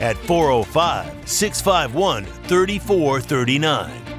[0.00, 4.10] at 405 651 3439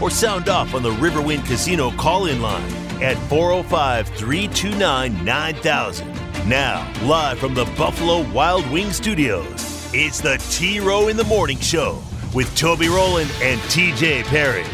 [0.00, 2.72] or sound off on the Riverwind Casino call in line
[3.02, 6.08] at 405 329 9000.
[6.48, 11.58] Now, live from the Buffalo Wild Wing Studios, it's the T Row in the Morning
[11.58, 12.02] Show
[12.34, 14.64] with Toby Rowland and TJ Perry.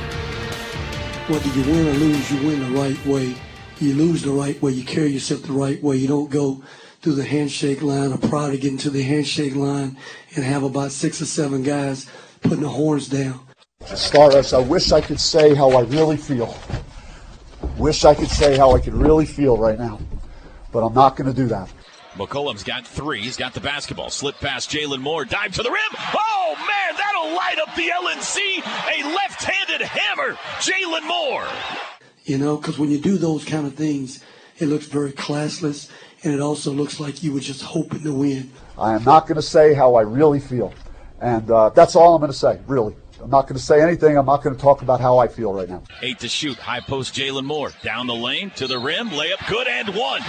[1.29, 3.34] Whether you win or lose, you win the right way.
[3.79, 4.73] You lose the right way.
[4.73, 5.97] You carry yourself the right way.
[5.97, 6.62] You don't go
[7.02, 9.97] through the handshake line or proud to get into the handshake line
[10.37, 12.09] and have about six or seven guys
[12.41, 13.41] putting the horns down.
[13.84, 16.56] Stardust, I wish I could say how I really feel.
[17.77, 19.98] Wish I could say how I could really feel right now,
[20.70, 21.69] but I'm not going to do that.
[22.14, 23.23] McCollum's got three.
[23.23, 24.11] He's got the basketball.
[24.11, 25.25] Slip past Jalen Moore.
[25.25, 25.80] Dive to the rim.
[26.14, 28.58] Oh, man, that'll light up the LNC.
[28.92, 30.36] A left handed hammer.
[30.61, 31.48] Jalen Moore.
[32.25, 34.23] You know, because when you do those kind of things,
[34.58, 35.91] it looks very classless,
[36.22, 38.50] and it also looks like you were just hoping to win.
[38.78, 40.72] I am not going to say how I really feel.
[41.20, 42.97] And uh, that's all I'm going to say, really.
[43.23, 44.19] I'm not going to say anything.
[44.19, 45.83] I'm not going to talk about how I feel right now.
[46.03, 46.58] Eight to shoot.
[46.58, 47.70] High post Jalen Moore.
[47.83, 49.11] Down the lane to the rim.
[49.11, 50.20] Layup good and one.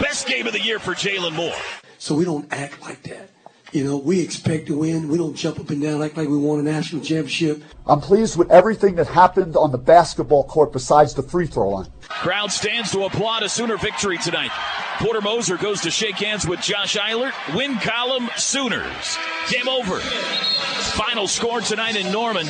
[0.00, 1.54] Best game of the year for Jalen Moore.
[1.96, 3.30] So we don't act like that.
[3.72, 5.08] You know, we expect to win.
[5.08, 7.62] We don't jump up and down like like we won a national championship.
[7.86, 11.86] I'm pleased with everything that happened on the basketball court besides the free throw line.
[12.02, 14.50] Crowd stands to applaud a Sooner victory tonight.
[14.98, 17.32] Porter Moser goes to shake hands with Josh Eilert.
[17.54, 19.16] Win column Sooners.
[19.48, 19.98] Game over.
[19.98, 22.46] Final score tonight in Norman.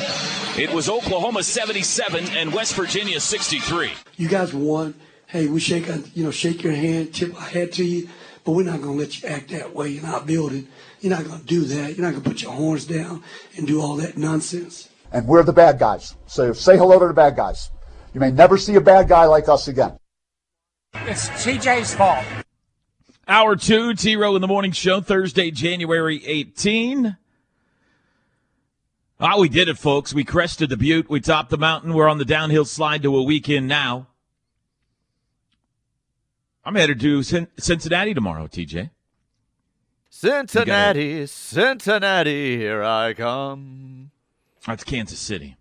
[0.57, 3.91] It was Oklahoma 77 and West Virginia 63.
[4.17, 4.93] You guys won.
[5.27, 8.09] Hey, we shake uh, you know shake your hand, tip our hat to you,
[8.43, 10.67] but we're not going to let you act that way in our building.
[11.03, 11.97] You're not going to do that.
[11.97, 13.21] You're not going to put your horns down
[13.57, 14.87] and do all that nonsense.
[15.11, 16.15] And we're the bad guys.
[16.27, 17.71] So say hello to the bad guys.
[18.13, 19.97] You may never see a bad guy like us again.
[20.93, 22.23] It's TJ's fault.
[23.27, 27.17] Hour two, T Row in the Morning Show, Thursday, January 18.
[29.19, 30.13] Ah, we did it, folks.
[30.13, 31.09] We crested the butte.
[31.09, 31.93] We topped the mountain.
[31.93, 34.07] We're on the downhill slide to a weekend now.
[36.63, 38.89] I'm headed to Cincinnati tomorrow, TJ.
[40.15, 41.27] Cincinnati, gotta...
[41.27, 44.11] Cincinnati, here I come.
[44.65, 45.57] That's Kansas City.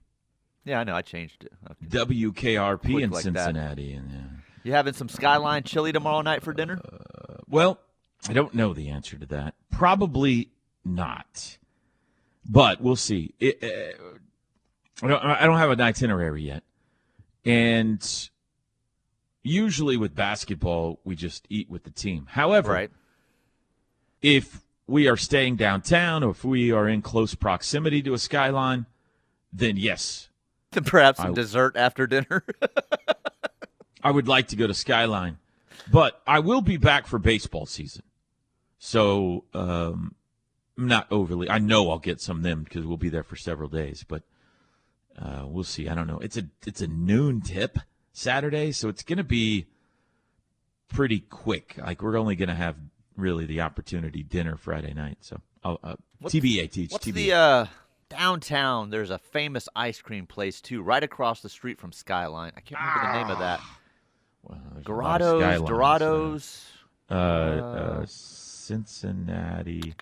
[0.66, 0.94] Yeah, I know.
[0.94, 1.52] I changed it.
[1.70, 2.04] Okay.
[2.04, 3.94] WKRP in like Cincinnati.
[3.94, 4.18] And, yeah.
[4.62, 6.78] You having some Skyline chili tomorrow night for dinner?
[6.84, 7.80] Uh, well,
[8.28, 9.54] I don't know the answer to that.
[9.70, 10.50] Probably
[10.84, 11.56] not.
[12.48, 13.34] But we'll see.
[13.40, 16.62] It, uh, I, don't, I don't have an itinerary yet.
[17.46, 18.06] And
[19.42, 22.26] usually with basketball, we just eat with the team.
[22.28, 22.90] However, right.
[24.22, 28.86] If we are staying downtown or if we are in close proximity to a skyline,
[29.52, 30.28] then yes.
[30.70, 32.44] Perhaps some I, dessert after dinner.
[34.02, 35.38] I would like to go to Skyline,
[35.90, 38.02] but I will be back for baseball season.
[38.78, 40.14] So um,
[40.76, 41.48] I'm not overly.
[41.48, 44.22] I know I'll get some of them because we'll be there for several days, but
[45.16, 45.88] uh, we'll see.
[45.88, 46.18] I don't know.
[46.18, 47.78] It's a it's a noon tip
[48.12, 49.66] Saturday, so it's going to be
[50.88, 51.76] pretty quick.
[51.78, 52.76] Like we're only going to have
[53.16, 55.18] really the opportunity dinner Friday night.
[55.20, 56.92] So I'll, uh, what's, TBA teach.
[56.92, 57.14] What's TBA.
[57.14, 57.66] the uh,
[58.08, 58.90] downtown?
[58.90, 62.52] There's a famous ice cream place too, right across the street from Skyline.
[62.56, 63.12] I can't remember ah.
[63.12, 63.60] the name of that.
[64.42, 66.66] Well, Dorados, Dorados.
[67.10, 69.94] Uh, uh, Cincinnati,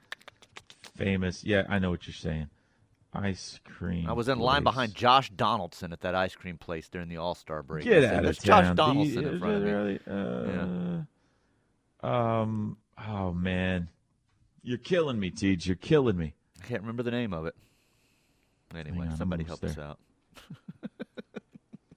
[0.97, 1.45] famous.
[1.45, 2.49] Yeah, I know what you're saying.
[3.13, 4.09] Ice cream.
[4.09, 4.47] I was in place.
[4.47, 7.85] line behind Josh Donaldson at that ice cream place during the All Star break.
[7.85, 8.65] Get out of town.
[8.65, 9.71] Josh Donaldson the, in front of me.
[9.71, 9.99] Really?
[10.07, 11.03] Uh,
[12.05, 12.41] yeah.
[12.41, 12.77] Um.
[13.09, 13.89] Oh man,
[14.63, 15.59] you're killing me, Tej.
[15.63, 16.35] You're killing me.
[16.63, 17.55] I can't remember the name of it.
[18.75, 19.71] Anyway, on, somebody help there.
[19.71, 19.99] us out.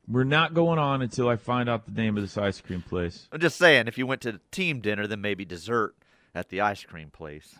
[0.07, 3.27] We're not going on until I find out the name of this ice cream place.
[3.31, 5.95] I'm just saying, if you went to team dinner, then maybe dessert
[6.35, 7.57] at the ice cream place.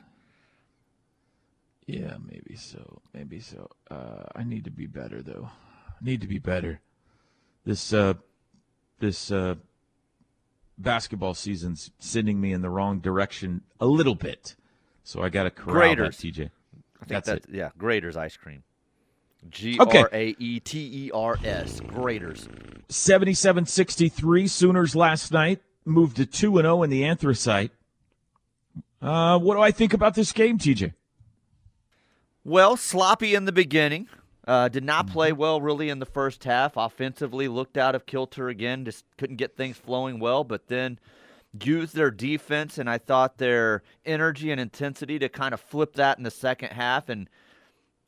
[1.86, 3.02] Yeah, maybe so.
[3.14, 3.70] Maybe so.
[3.90, 5.50] Uh, I need to be better, though.
[5.90, 6.80] I need to be better.
[7.66, 8.16] This uh,
[9.00, 9.56] this uh,
[10.78, 14.56] basketball season's sending me in the wrong direction a little bit,
[15.04, 16.18] so I got to corral Graeter's.
[16.18, 16.40] that, TJ.
[16.40, 17.54] I think that's, that's it.
[17.54, 18.64] Yeah, Graeter's ice cream.
[19.50, 21.82] G R A E T E R S.
[21.82, 22.48] Graeter's.
[22.90, 25.62] 77 63 Sooners last night.
[25.86, 27.72] Moved to 2 0 in the Anthracite.
[29.02, 30.94] Uh, what do I think about this game, TJ?
[32.46, 34.08] Well, sloppy in the beginning.
[34.46, 35.40] Uh, did not play mm-hmm.
[35.40, 36.76] well really in the first half.
[36.76, 38.86] Offensively, looked out of kilter again.
[38.86, 40.44] Just couldn't get things flowing well.
[40.44, 41.00] But then
[41.62, 46.18] used their defense and I thought their energy and intensity to kind of flip that
[46.18, 47.30] in the second half and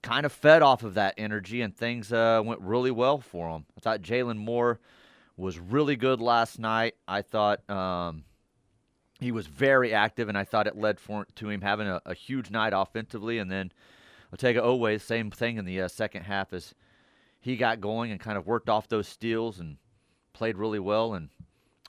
[0.01, 3.65] kind of fed off of that energy and things uh, went really well for them.
[3.77, 4.79] I thought Jalen Moore
[5.37, 6.95] was really good last night.
[7.07, 8.23] I thought um,
[9.19, 12.13] he was very active and I thought it led for, to him having a, a
[12.13, 13.37] huge night offensively.
[13.37, 13.71] And then
[14.33, 16.73] Otega Oweh, same thing in the uh, second half as
[17.39, 19.77] he got going and kind of worked off those steals and
[20.33, 21.29] played really well and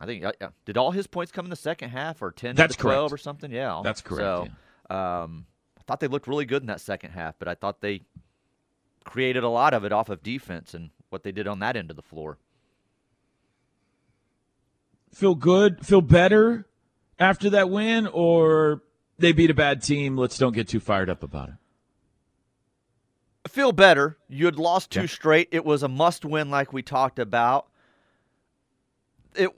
[0.00, 2.76] I think uh, did all his points come in the second half or ten That's
[2.76, 3.20] to twelve correct.
[3.20, 3.50] or something?
[3.50, 4.20] Yeah, that's correct.
[4.20, 4.48] So,
[4.90, 5.22] yeah.
[5.22, 5.46] um,
[5.78, 8.02] I thought they looked really good in that second half, but I thought they
[9.04, 11.90] created a lot of it off of defense and what they did on that end
[11.90, 12.38] of the floor.
[15.14, 16.66] Feel good, feel better
[17.18, 18.82] after that win, or
[19.18, 20.18] they beat a bad team.
[20.18, 21.54] Let's don't get too fired up about it.
[23.56, 24.18] Feel better.
[24.28, 25.06] You had lost two yeah.
[25.06, 25.48] straight.
[25.50, 27.68] It was a must win, like we talked about.
[29.34, 29.48] It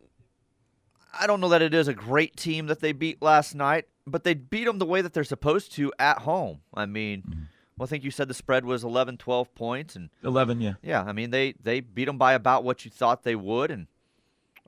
[1.18, 4.22] I don't know that it is a great team that they beat last night, but
[4.22, 6.60] they beat them the way that they're supposed to at home.
[6.72, 7.42] I mean, mm-hmm.
[7.76, 11.02] well, I think you said the spread was 11, 12 points, and 11, yeah, yeah.
[11.02, 13.88] I mean, they they beat them by about what you thought they would, and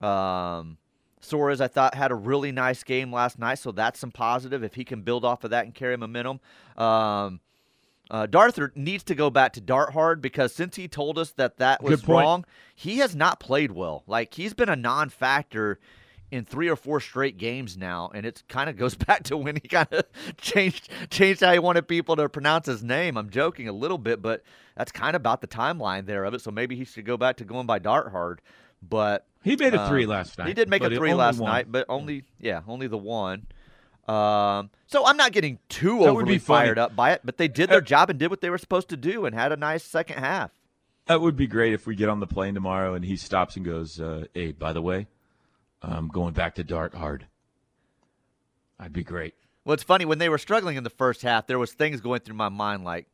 [0.05, 0.77] um,
[1.23, 4.75] Soares I thought had a really nice game last night, so that's some positive if
[4.75, 6.41] he can build off of that and carry momentum.
[6.77, 7.39] Um,
[8.11, 11.59] uh, Darthur needs to go back to dart hard because since he told us that
[11.59, 14.03] that was wrong, he has not played well.
[14.07, 15.79] Like he's been a non-factor
[16.31, 19.57] in three or four straight games now, and it kind of goes back to when
[19.57, 20.05] he kind of
[20.39, 23.17] changed changed how he wanted people to pronounce his name.
[23.17, 24.43] I'm joking a little bit, but
[24.77, 26.41] that's kind of about the timeline there of it.
[26.41, 28.41] So maybe he should go back to going by dart hard.
[28.83, 30.49] But he made a three um, last night.
[30.49, 31.51] He did make a three last won.
[31.51, 33.47] night, but only yeah, only the one.
[34.09, 37.71] Um, so I'm not getting too that overly fired up by it, but they did
[37.71, 39.85] their uh, job and did what they were supposed to do and had a nice
[39.85, 40.51] second half.
[41.07, 43.65] That would be great if we get on the plane tomorrow and he stops and
[43.65, 45.07] goes, uh, "Hey, by the way,
[45.83, 47.27] um, going back to dart hard.
[48.79, 49.35] I'd be great.
[49.65, 51.47] Well, it's funny when they were struggling in the first half.
[51.47, 53.07] There was things going through my mind like,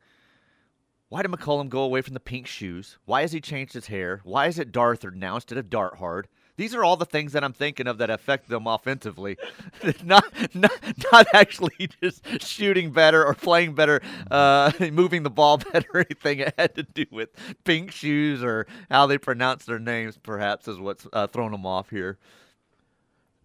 [1.09, 2.97] why did McCollum go away from the pink shoes?
[3.05, 4.21] Why has he changed his hair?
[4.23, 6.27] Why is it Darthard now instead of Dart Hard?
[6.57, 9.37] These are all the things that I'm thinking of that affect them offensively.
[10.03, 10.25] not,
[10.55, 10.71] not,
[11.11, 14.01] not actually just shooting better or playing better,
[14.31, 16.39] uh, moving the ball better or anything.
[16.39, 17.29] It had to do with
[17.63, 21.91] pink shoes or how they pronounce their names, perhaps, is what's uh, thrown them off
[21.91, 22.17] here.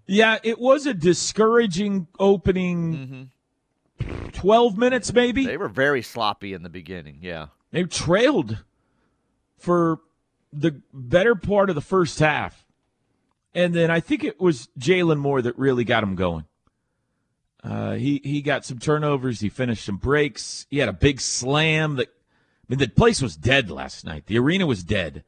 [0.07, 3.29] Yeah, it was a discouraging opening
[4.01, 4.29] mm-hmm.
[4.29, 5.45] 12 minutes, maybe.
[5.45, 7.49] They were very sloppy in the beginning, yeah.
[7.71, 8.59] They trailed
[9.59, 10.01] for
[10.53, 12.62] the better part of the first half.
[13.55, 16.47] And then I think it was Jalen Moore that really got him going.
[17.63, 19.41] Uh, he he got some turnovers.
[19.41, 20.67] He finished some breaks.
[20.71, 21.97] He had a big slam.
[21.97, 24.27] That I mean, the place was dead last night.
[24.27, 25.23] The arena was dead.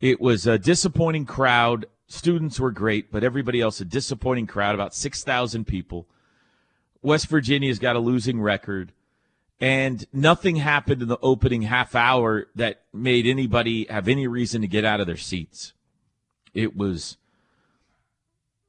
[0.00, 4.94] It was a disappointing crowd students were great, but everybody else a disappointing crowd, about
[4.94, 6.06] 6,000 people.
[7.02, 8.92] West Virginia's got a losing record,
[9.60, 14.66] and nothing happened in the opening half hour that made anybody have any reason to
[14.66, 15.72] get out of their seats.
[16.52, 17.16] It was,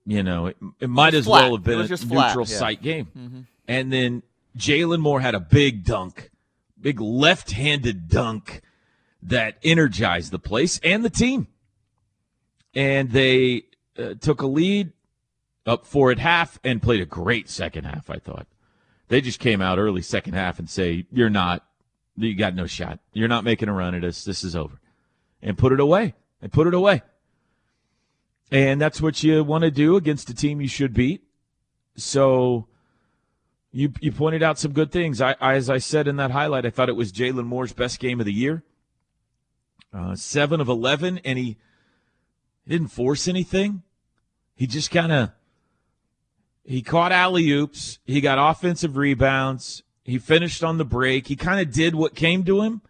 [0.06, 1.44] you know, it, it might as flat.
[1.44, 2.57] well have been a neutral yeah.
[2.57, 3.07] site game.
[3.18, 3.42] Mm-hmm.
[3.68, 4.24] And then
[4.57, 6.31] Jalen Moore had a big dunk,
[6.80, 8.62] big left handed dunk
[9.24, 11.48] that energized the place and the team
[12.74, 13.63] and they
[13.98, 14.91] uh, took a lead
[15.65, 18.10] up four at half and played a great second half.
[18.10, 18.48] I thought
[19.08, 21.65] they just came out early second half and say, "You're not,
[22.15, 23.00] you got no shot.
[23.13, 24.24] You're not making a run at us.
[24.24, 24.79] This is over,"
[25.41, 26.15] and put it away.
[26.41, 27.03] And put it away.
[28.51, 31.24] And that's what you want to do against a team you should beat.
[31.96, 32.67] So
[33.72, 35.22] you you pointed out some good things.
[35.22, 38.00] I, I as I said in that highlight, I thought it was Jalen Moore's best
[38.00, 38.63] game of the year.
[39.93, 41.58] Uh, seven of eleven, and he
[42.67, 43.84] didn't force anything.
[44.55, 45.31] He just kind of
[46.65, 48.00] he caught alley oops.
[48.05, 49.84] He got offensive rebounds.
[50.03, 51.27] He finished on the break.
[51.27, 52.81] He kind of did what came to him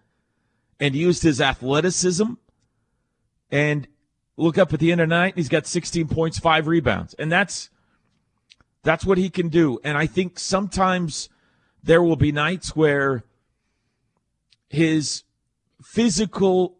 [0.80, 2.34] and used his athleticism.
[3.52, 3.88] And
[4.38, 7.14] look up at the end of the night, he's got 16 points, five rebounds.
[7.16, 7.70] And that's
[8.84, 9.80] that's what he can do.
[9.84, 11.30] And I think sometimes
[11.84, 13.24] there will be nights where
[14.70, 15.24] his
[15.84, 16.78] physical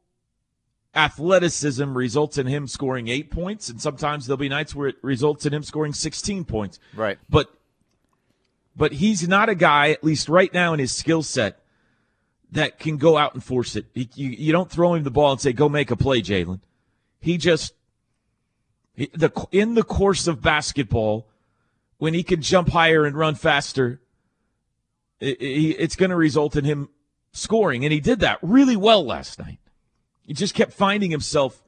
[0.96, 5.46] athleticism results in him scoring eight points, and sometimes there'll be nights where it results
[5.46, 6.80] in him scoring 16 points.
[6.96, 7.18] Right.
[7.30, 7.48] But
[8.76, 11.60] but he's not a guy, at least right now in his skill set,
[12.52, 13.86] that can go out and force it.
[13.94, 16.62] He, you, you don't throw him the ball and say, "Go make a play, Jalen."
[17.22, 17.74] He just
[18.96, 21.28] the in the course of basketball,
[21.98, 24.02] when he can jump higher and run faster,
[25.20, 26.90] it, it, it's going to result in him
[27.32, 29.60] scoring, and he did that really well last night.
[30.26, 31.64] He just kept finding himself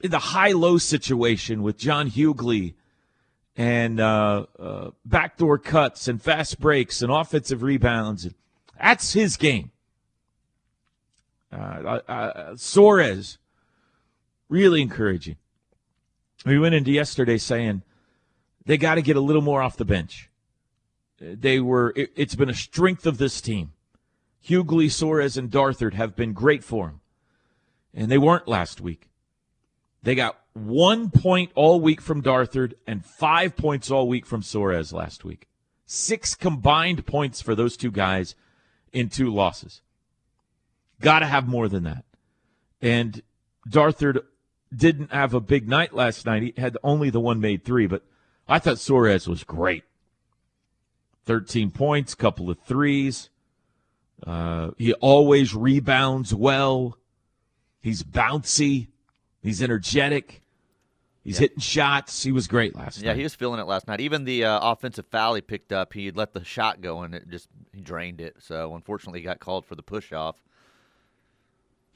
[0.00, 2.74] in the high-low situation with John Hughley
[3.56, 8.28] and uh, uh, backdoor cuts and fast breaks and offensive rebounds.
[8.80, 9.72] That's his game.
[11.52, 13.38] Uh, uh, uh, Soares,
[14.48, 15.36] really encouraging.
[16.44, 17.82] We went into yesterday saying
[18.64, 20.30] they got to get a little more off the bench.
[21.20, 21.92] They were.
[21.96, 23.72] It, it's been a strength of this team.
[24.44, 27.00] Hughley, Soares, and Darthard have been great for him,
[27.92, 29.10] and they weren't last week.
[30.02, 34.92] They got one point all week from Darthard and five points all week from Soares
[34.92, 35.48] last week.
[35.86, 38.34] Six combined points for those two guys
[38.92, 39.82] in two losses.
[41.00, 42.04] Got to have more than that.
[42.80, 43.22] And
[43.68, 44.22] Darthard
[44.74, 46.42] didn't have a big night last night.
[46.42, 48.02] He had only the one made three, but
[48.48, 49.84] I thought Soares was great.
[51.26, 53.30] 13 points, couple of threes.
[54.26, 56.96] Uh, he always rebounds well.
[57.80, 58.88] He's bouncy.
[59.42, 60.42] He's energetic.
[61.22, 61.40] He's Yeah.
[61.40, 62.22] hitting shots.
[62.22, 63.12] He was great last Yeah, night.
[63.12, 64.00] Yeah, he was feeling it last night.
[64.00, 67.28] Even the uh, offensive foul he picked up, he let the shot go and it
[67.28, 68.36] just he drained it.
[68.40, 70.42] So unfortunately, he got called for the push off.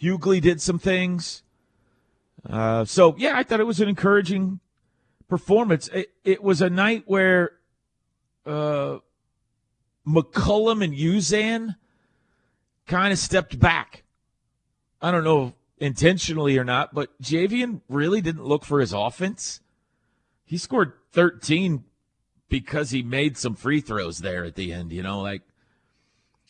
[0.01, 1.43] Hughley did some things.
[2.49, 4.61] Uh, so yeah, I thought it was an encouraging
[5.29, 5.89] performance.
[5.89, 7.53] It, it was a night where
[8.45, 8.99] uh,
[10.07, 11.77] McCollum and Uzan
[12.87, 14.05] kind of stepped back.
[15.01, 19.61] I don't know intentionally or not, but Javian really didn't look for his offense.
[20.45, 21.85] He scored 13
[22.49, 24.93] because he made some free throws there at the end.
[24.93, 25.43] You know, like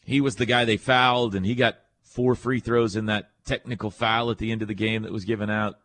[0.05, 3.91] he was the guy they fouled, and he got four free throws in that technical
[3.91, 5.79] foul at the end of the game that was given out.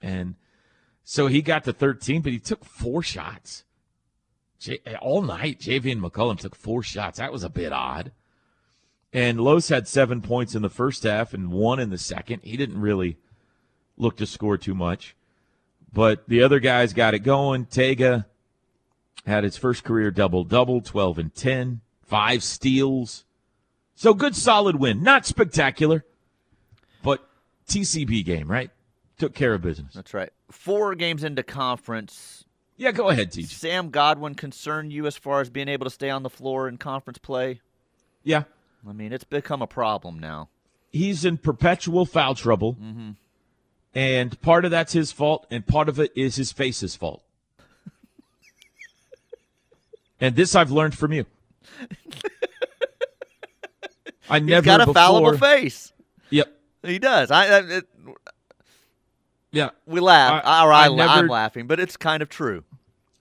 [0.00, 0.34] And
[1.04, 3.64] so he got to 13, but he took four shots.
[4.58, 7.18] J- all night, Javian McCollum took four shots.
[7.18, 8.12] That was a bit odd.
[9.12, 12.42] And Los had seven points in the first half and one in the second.
[12.42, 13.16] He didn't really
[13.96, 15.16] look to score too much.
[15.92, 17.66] But the other guys got it going.
[17.66, 18.26] Tega
[19.26, 23.24] had his first career double double, 12 and 10, five steals.
[23.94, 25.02] So good, solid win.
[25.02, 26.04] Not spectacular,
[27.02, 27.28] but
[27.68, 28.70] TCB game, right?
[29.18, 29.94] Took care of business.
[29.94, 30.30] That's right.
[30.50, 32.44] Four games into conference.
[32.76, 33.46] Yeah, go ahead, TJ.
[33.48, 36.76] Sam Godwin concern you as far as being able to stay on the floor in
[36.78, 37.60] conference play?
[38.22, 38.44] Yeah,
[38.88, 40.48] I mean, it's become a problem now.
[40.92, 43.10] he's in perpetual foul trouble, mm-hmm.
[43.94, 47.24] and part of that's his fault, and part of it is his face's fault.
[50.20, 51.26] and this I've learned from you.
[54.30, 55.92] I He's never got a before, fallible face.
[56.30, 56.52] Yep.
[56.82, 57.30] He does.
[57.30, 57.84] I, I it,
[59.52, 59.70] Yeah.
[59.86, 62.64] we laugh, I- or I I, am laughing, but it's kind of true.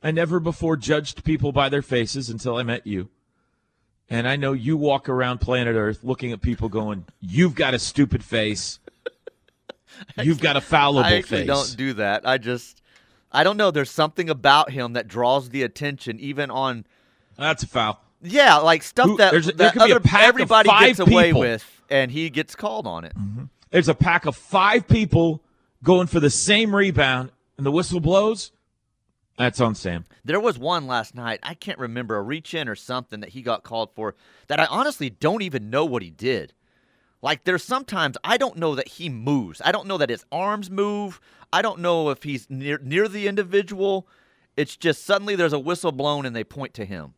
[0.03, 3.09] I never before judged people by their faces until I met you.
[4.09, 7.79] And I know you walk around planet Earth looking at people going, You've got a
[7.79, 8.79] stupid face.
[10.21, 11.47] You've got a fallible I actually face.
[11.47, 12.27] don't do that.
[12.27, 12.81] I just,
[13.31, 13.71] I don't know.
[13.71, 16.85] There's something about him that draws the attention, even on,
[17.37, 17.99] That's a foul.
[18.21, 21.25] yeah, like stuff Who- that, there that could be a other, everybody five gets away
[21.27, 21.41] people.
[21.41, 23.15] with, and he gets called on it.
[23.17, 23.45] Mm-hmm.
[23.71, 25.41] There's a pack of five people
[25.83, 28.51] going for the same rebound, and the whistle blows.
[29.37, 30.05] That's on Sam.
[30.25, 31.39] There was one last night.
[31.43, 34.15] I can't remember a reach in or something that he got called for
[34.47, 36.53] that I honestly don't even know what he did.
[37.21, 39.61] Like there's sometimes I don't know that he moves.
[39.63, 41.19] I don't know that his arms move.
[41.53, 44.07] I don't know if he's near near the individual.
[44.55, 47.13] It's just suddenly there's a whistle blown and they point to him.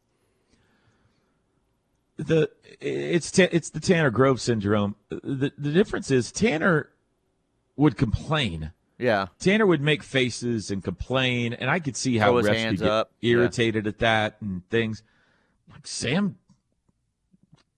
[2.19, 2.49] the
[2.81, 4.95] it's it's the Tanner Grove syndrome.
[5.09, 6.89] The the difference is Tanner
[7.79, 8.71] would complain.
[8.97, 9.27] Yeah.
[9.39, 12.89] Tanner would make faces and complain, and I could see how Throw refs could get
[12.89, 13.11] up.
[13.21, 13.31] Yeah.
[13.35, 15.01] irritated at that and things.
[15.71, 16.37] Like Sam,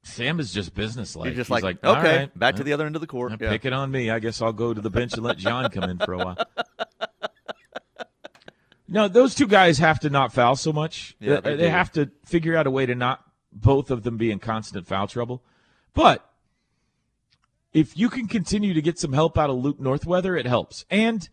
[0.01, 1.27] Sam is just businesslike.
[1.29, 3.33] He's just He's like, "All okay, right, back to the other end of the court.
[3.39, 3.49] Yeah.
[3.49, 4.09] Pick it on me.
[4.09, 6.37] I guess I'll go to the bench and let John come in for a while.
[8.93, 11.15] No, those two guys have to not foul so much.
[11.21, 14.31] Yeah, they, they have to figure out a way to not both of them be
[14.31, 15.41] in constant foul trouble.
[15.93, 16.29] But
[17.73, 20.85] if you can continue to get some help out of Luke Northweather, it helps.
[20.89, 21.27] And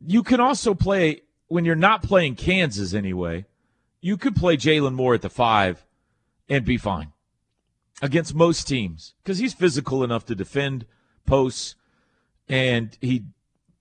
[0.00, 3.44] you can also play when you're not playing Kansas anyway.
[4.00, 5.84] You could play Jalen Moore at the five
[6.48, 7.12] and be fine
[8.00, 10.86] against most teams because he's physical enough to defend
[11.24, 11.76] posts
[12.48, 13.24] and he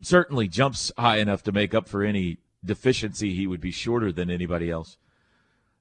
[0.01, 3.33] certainly jumps high enough to make up for any deficiency.
[3.33, 4.97] He would be shorter than anybody else.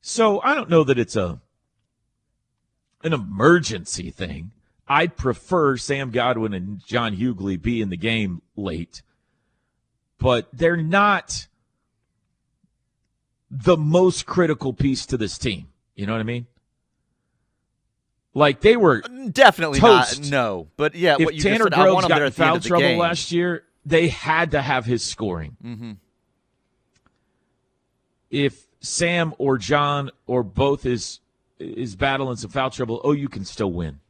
[0.00, 1.40] So I don't know that it's a
[3.02, 4.52] an emergency thing.
[4.90, 9.02] I'd prefer Sam Godwin and John Hughley be in the game late,
[10.18, 11.46] but they're not
[13.48, 15.68] the most critical piece to this team.
[15.94, 16.48] You know what I mean?
[18.34, 20.22] Like they were Definitely Toast.
[20.22, 20.30] not.
[20.30, 22.98] No, but yeah, if what you Tanner just said, Groves got in foul trouble game.
[22.98, 25.56] last year, they had to have his scoring.
[25.64, 25.92] Mm-hmm.
[28.28, 31.20] If Sam or John or both is
[31.60, 34.00] is battling some foul trouble, oh, you can still win.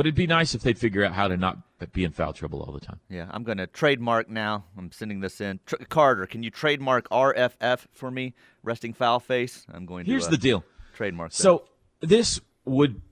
[0.00, 1.58] But it'd be nice if they'd figure out how to not
[1.92, 3.00] be in foul trouble all the time.
[3.10, 4.64] Yeah, I'm going to trademark now.
[4.78, 5.60] I'm sending this in.
[5.66, 8.32] Tr- Carter, can you trademark RFF for me?
[8.62, 9.66] Resting foul face.
[9.70, 10.10] I'm going to.
[10.10, 10.64] Here's uh, the deal.
[10.94, 11.32] Trademark.
[11.32, 11.36] that.
[11.36, 11.64] So
[12.00, 13.02] this would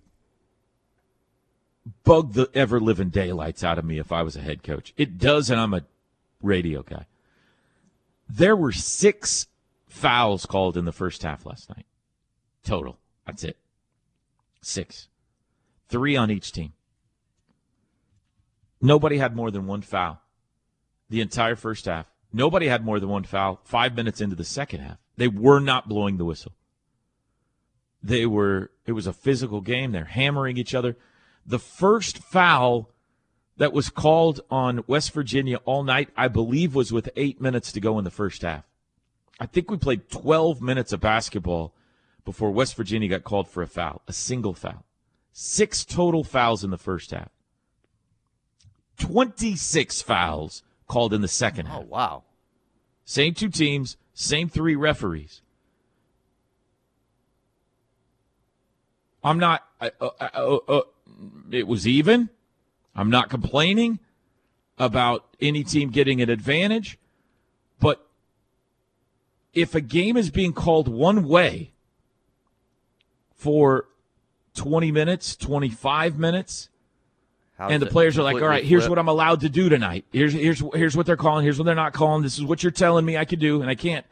[2.04, 4.94] bug the ever living daylights out of me if I was a head coach.
[4.96, 5.84] It does, and I'm a
[6.40, 7.04] radio guy.
[8.30, 9.46] There were six
[9.90, 11.84] fouls called in the first half last night.
[12.64, 12.98] Total.
[13.26, 13.58] That's it.
[14.62, 15.08] Six.
[15.90, 16.72] Three on each team.
[18.80, 20.20] Nobody had more than one foul
[21.10, 22.06] the entire first half.
[22.32, 24.98] Nobody had more than one foul five minutes into the second half.
[25.16, 26.52] They were not blowing the whistle.
[28.02, 29.92] They were, it was a physical game.
[29.92, 30.96] They're hammering each other.
[31.44, 32.90] The first foul
[33.56, 37.80] that was called on West Virginia all night, I believe, was with eight minutes to
[37.80, 38.64] go in the first half.
[39.40, 41.74] I think we played 12 minutes of basketball
[42.24, 44.84] before West Virginia got called for a foul, a single foul.
[45.32, 47.30] Six total fouls in the first half.
[48.98, 51.80] 26 fouls called in the second half.
[51.80, 52.22] Oh wow.
[53.04, 55.40] Same two teams, same three referees.
[59.22, 59.66] I'm not.
[59.80, 60.80] I, uh, uh, uh, uh,
[61.50, 62.28] it was even.
[62.94, 63.98] I'm not complaining
[64.78, 66.98] about any team getting an advantage,
[67.80, 68.06] but
[69.54, 71.72] if a game is being called one way
[73.34, 73.86] for
[74.54, 76.68] 20 minutes, 25 minutes,
[77.58, 78.90] How and the players are like, "All right, completely here's flip?
[78.90, 80.04] what I'm allowed to do tonight.
[80.12, 81.42] Here's here's here's what they're calling.
[81.42, 82.22] Here's what they're not calling.
[82.22, 84.06] This is what you're telling me I can do, and I can't."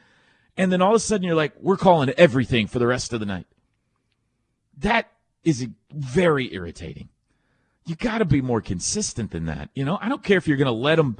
[0.57, 3.21] And then all of a sudden, you're like, "We're calling everything for the rest of
[3.21, 3.47] the night."
[4.79, 5.13] That
[5.45, 7.09] is very irritating.
[7.87, 9.71] You got to be more consistent than that.
[9.75, 11.17] You know, I don't care if you're going to let them,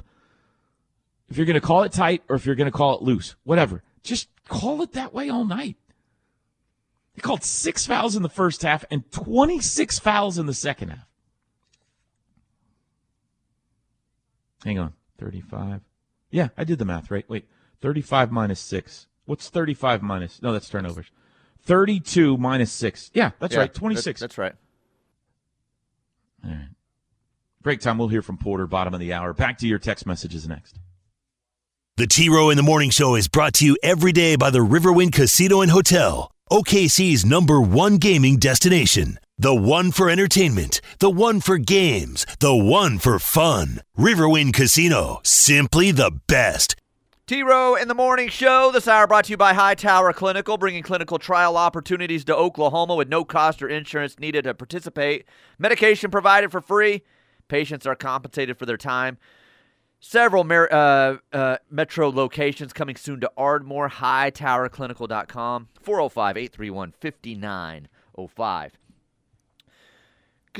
[1.29, 3.35] if you're going to call it tight or if you're going to call it loose,
[3.45, 3.83] whatever.
[4.03, 5.77] Just call it that way all night.
[7.15, 11.06] They called six fouls in the first half and 26 fouls in the second half.
[14.63, 14.93] Hang on.
[15.19, 15.81] 35.
[16.31, 17.27] Yeah, I did the math right.
[17.29, 17.47] Wait.
[17.81, 19.07] 35 minus 6.
[19.25, 20.41] What's 35 minus?
[20.41, 21.07] No, that's turnovers.
[21.63, 23.11] 32 minus 6.
[23.13, 23.73] Yeah, that's Yeah, right.
[23.73, 24.19] that- 26.
[24.19, 24.53] That's right.
[26.43, 26.69] All right.
[27.61, 27.97] Break time.
[27.97, 29.33] We'll hear from Porter, bottom of the hour.
[29.33, 30.79] Back to your text messages next.
[31.97, 34.59] The T Row in the Morning Show is brought to you every day by the
[34.59, 39.17] Riverwind Casino and Hotel, OKC's number one gaming destination.
[39.39, 43.81] The one for entertainment, the one for games, the one for fun.
[43.95, 46.75] Riverwind Casino, simply the best.
[47.27, 48.71] T Row in the Morning Show.
[48.73, 53.09] This hour brought to you by Hightower Clinical, bringing clinical trial opportunities to Oklahoma with
[53.09, 55.25] no cost or insurance needed to participate.
[55.59, 57.03] Medication provided for free.
[57.47, 59.19] Patients are compensated for their time.
[59.99, 63.89] Several mer- uh, uh, metro locations coming soon to Ardmore.
[63.89, 65.67] HightowerClinical.com.
[65.79, 68.77] 405 831 5905.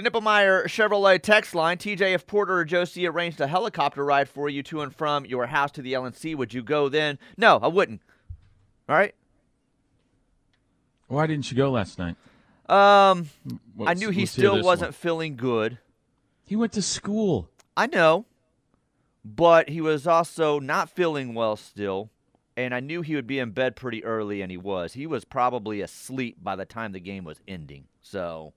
[0.01, 1.77] Knippelmeyer Chevrolet text line.
[1.77, 5.47] TJ, if Porter or Josie arranged a helicopter ride for you to and from your
[5.47, 7.19] house to the LNC, would you go then?
[7.38, 8.01] No, I wouldn't.
[8.88, 9.15] All right.
[11.07, 12.15] Why didn't you go last night?
[12.69, 13.29] Um,
[13.86, 14.93] I knew he still wasn't one.
[14.93, 15.77] feeling good.
[16.45, 17.49] He went to school.
[17.75, 18.25] I know,
[19.23, 22.10] but he was also not feeling well still,
[22.57, 24.93] and I knew he would be in bed pretty early, and he was.
[24.93, 27.86] He was probably asleep by the time the game was ending.
[28.01, 28.53] So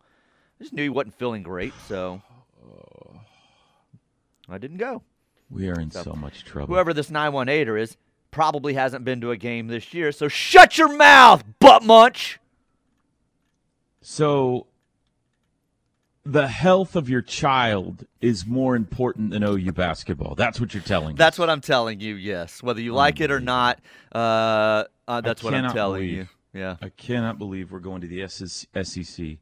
[0.60, 1.72] I just knew he wasn't feeling great.
[1.88, 2.20] So
[4.48, 5.02] I didn't go.
[5.48, 6.74] We are in so much trouble.
[6.74, 7.96] Whoever this 918er is
[8.30, 10.12] probably hasn't been to a game this year.
[10.12, 12.38] So shut your mouth, butt munch.
[14.02, 14.66] So
[16.24, 20.34] the health of your child is more important than OU basketball.
[20.34, 21.14] That's what you're telling me.
[21.14, 21.38] That's us.
[21.38, 22.14] what I'm telling you.
[22.14, 23.80] Yes, whether you like it or not,
[24.14, 26.28] uh, uh, that's what I'm telling believe- you.
[26.52, 26.76] Yeah.
[26.82, 29.38] I cannot believe we're going to the SS SEC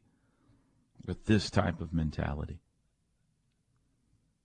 [1.09, 2.59] with this type of mentality.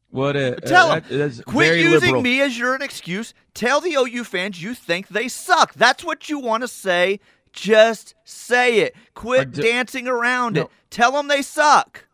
[0.08, 1.18] What a Tell uh, them.
[1.18, 2.22] that- Quit using liberal.
[2.22, 3.34] me as your an excuse.
[3.52, 5.74] Tell the OU fans you think they suck.
[5.74, 7.20] That's what you want to say.
[7.52, 8.96] Just say it.
[9.12, 10.62] Quit do- dancing around No.
[10.62, 10.68] it.
[10.88, 12.06] Tell them they suck.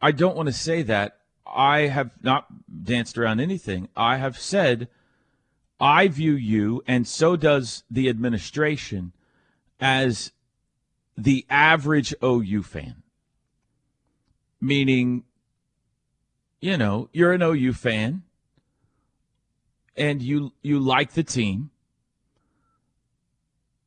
[0.00, 1.18] I don't want to say that.
[1.46, 2.46] I have not
[2.84, 3.88] danced around anything.
[3.96, 4.88] I have said
[5.80, 9.12] I view you, and so does the administration,
[9.80, 10.32] as
[11.16, 13.02] the average OU fan.
[14.60, 15.24] Meaning,
[16.60, 18.22] you know, you're an OU fan
[19.96, 21.70] and you you like the team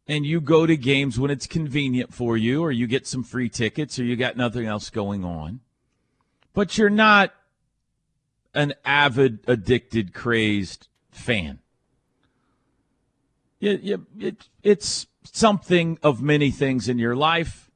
[0.07, 3.49] and you go to games when it's convenient for you or you get some free
[3.49, 5.61] tickets or you got nothing else going on
[6.53, 7.33] but you're not
[8.53, 11.59] an avid, addicted, crazed fan.
[13.59, 17.69] You, it, it's something of many things in your life,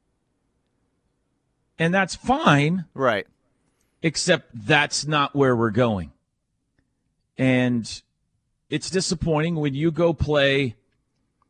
[1.78, 3.28] and that's fine, Right.
[4.02, 6.12] except that's not where we're going.
[7.38, 8.02] And
[8.70, 10.76] it's disappointing when you go play,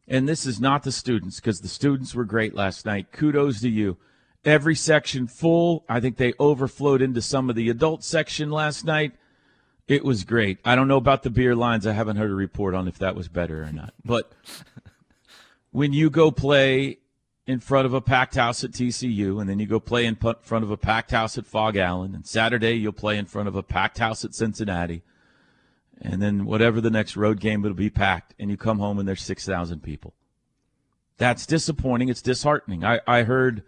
[0.07, 3.11] and this is not the students, because the students were great last night.
[3.11, 3.97] Kudos to you.
[4.43, 5.83] Every section full.
[5.89, 9.13] I think they overflowed into some of the adult section last night.
[9.87, 10.57] It was great.
[10.65, 11.85] I don't know about the beer lines.
[11.85, 13.93] I haven't heard a report on if that was better or not.
[14.03, 14.31] But
[15.71, 16.97] when you go play
[17.47, 20.63] in front of a packed house at TCU, and then you go play in front
[20.63, 23.63] of a packed house at Phog Allen, and Saturday you'll play in front of a
[23.63, 25.03] packed house at Cincinnati,
[26.01, 29.07] and then whatever the next road game it'll be packed, and you come home and
[29.07, 30.13] there's six thousand people.
[31.17, 32.09] That's disappointing.
[32.09, 32.83] It's disheartening.
[32.83, 33.63] I, I heard,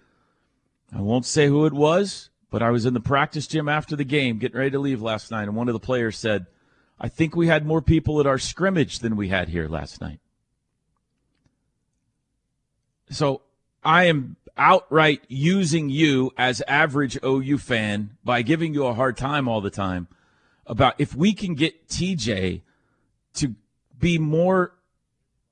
[0.93, 4.03] I won't say who it was, but I was in the practice gym after the
[4.03, 6.47] game, getting ready to leave last night, and one of the players said,
[6.99, 10.19] "I think we had more people at our scrimmage than we had here last night."
[13.09, 13.43] So
[13.87, 19.47] I am outright using you as average OU fan by giving you a hard time
[19.47, 20.07] all the time
[20.65, 22.61] about if we can get TJ
[23.35, 23.55] to
[23.97, 24.73] be more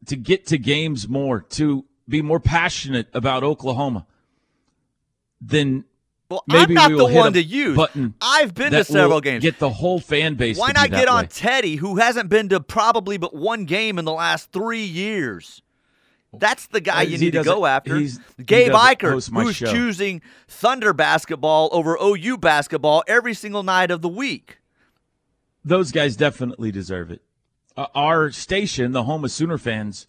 [0.07, 4.05] to get to games more, to be more passionate about Oklahoma,
[5.39, 5.85] then
[6.29, 7.77] Well, maybe I'm not we the will hit one to use.
[7.77, 9.43] button I've been to several games.
[9.43, 10.57] Get the whole fan base.
[10.57, 11.29] Why not get on way.
[11.31, 15.61] Teddy, who hasn't been to probably but one game in the last three years?
[16.39, 17.99] That's the guy you need to go after.
[18.43, 19.71] Gabe Eicher, who's show.
[19.71, 24.57] choosing Thunder basketball over OU basketball every single night of the week.
[25.63, 27.21] those guys definitely deserve it.
[27.75, 30.07] Uh, our station, the home of Sooner fans,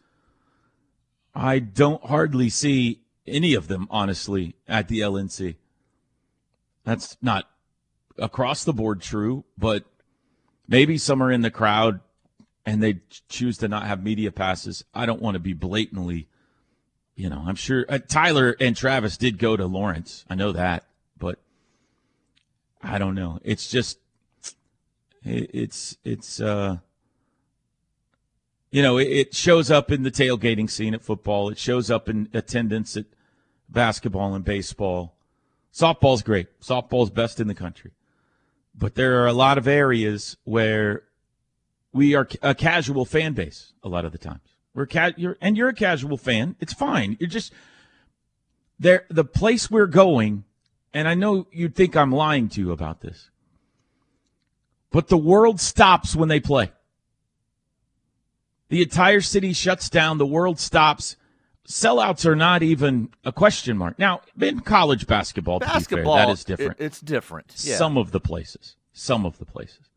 [1.34, 5.56] I don't hardly see any of them, honestly, at the LNC.
[6.84, 7.48] That's not
[8.18, 9.84] across the board true, but
[10.68, 12.00] maybe some are in the crowd
[12.66, 14.84] and they choose to not have media passes.
[14.92, 16.26] I don't want to be blatantly,
[17.14, 20.24] you know, I'm sure uh, Tyler and Travis did go to Lawrence.
[20.28, 20.84] I know that,
[21.16, 21.38] but
[22.82, 23.38] I don't know.
[23.44, 23.98] It's just,
[25.22, 26.78] it, it's, it's, uh,
[28.72, 31.48] you know, it, it shows up in the tailgating scene at football.
[31.48, 33.06] It shows up in attendance at
[33.68, 35.14] basketball and baseball.
[35.72, 36.48] Softball's great.
[36.60, 37.92] Softball's best in the country.
[38.74, 41.04] But there are a lot of areas where
[41.96, 44.40] we are a casual fan base a lot of the times.
[44.74, 46.54] We're ca- you're, and you're a casual fan.
[46.60, 47.16] It's fine.
[47.18, 47.52] You're just
[48.78, 49.06] there.
[49.08, 50.44] The place we're going,
[50.92, 53.30] and I know you'd think I'm lying to you about this,
[54.90, 56.72] but the world stops when they play.
[58.68, 60.18] The entire city shuts down.
[60.18, 61.16] The world stops.
[61.66, 63.98] Sellouts are not even a question mark.
[63.98, 66.76] Now, in college basketball, to Basketball, be fair, that is it- different.
[66.80, 67.54] it's different.
[67.64, 67.76] Yeah.
[67.76, 68.76] Some of the places.
[68.92, 69.88] Some of the places.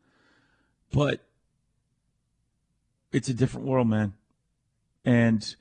[0.92, 1.24] But
[3.12, 4.14] it's a different world, man.
[5.06, 5.56] And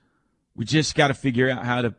[0.55, 1.95] we just got to figure out how to.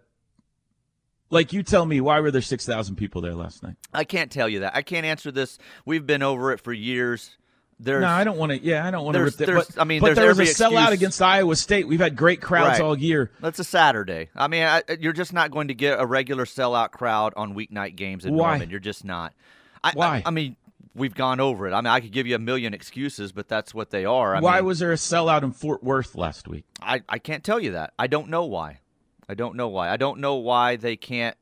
[1.32, 3.76] Like you tell me, why were there 6,000 people there last night?
[3.94, 4.76] I can't tell you that.
[4.76, 5.60] I can't answer this.
[5.86, 7.38] We've been over it for years.
[7.82, 8.62] There's, no, I don't want to.
[8.62, 9.48] Yeah, I don't want to rip that.
[9.48, 11.00] But, I mean, but there's there was a every sellout excuse.
[11.00, 11.88] against Iowa State.
[11.88, 12.82] We've had great crowds Right.
[12.82, 13.32] all year.
[13.40, 14.30] That's a Saturday.
[14.36, 17.96] I mean, I, you're just not going to get a regular sellout crowd on weeknight
[17.96, 18.50] games in Why?
[18.50, 18.70] Norman.
[18.70, 19.34] You're just not.
[19.82, 20.18] I, Why?
[20.18, 20.58] I, I mean,
[20.96, 21.74] we've gone over it.
[21.74, 24.36] I mean, I could give you a million excuses, but that's what they are.
[24.36, 26.66] I why mean, was there a sellout in Fort Worth last week?
[26.82, 27.94] I, I can't tell you that.
[28.00, 28.80] I don't know why.
[29.28, 29.90] I don't know why.
[29.90, 31.38] I don't know why they can't.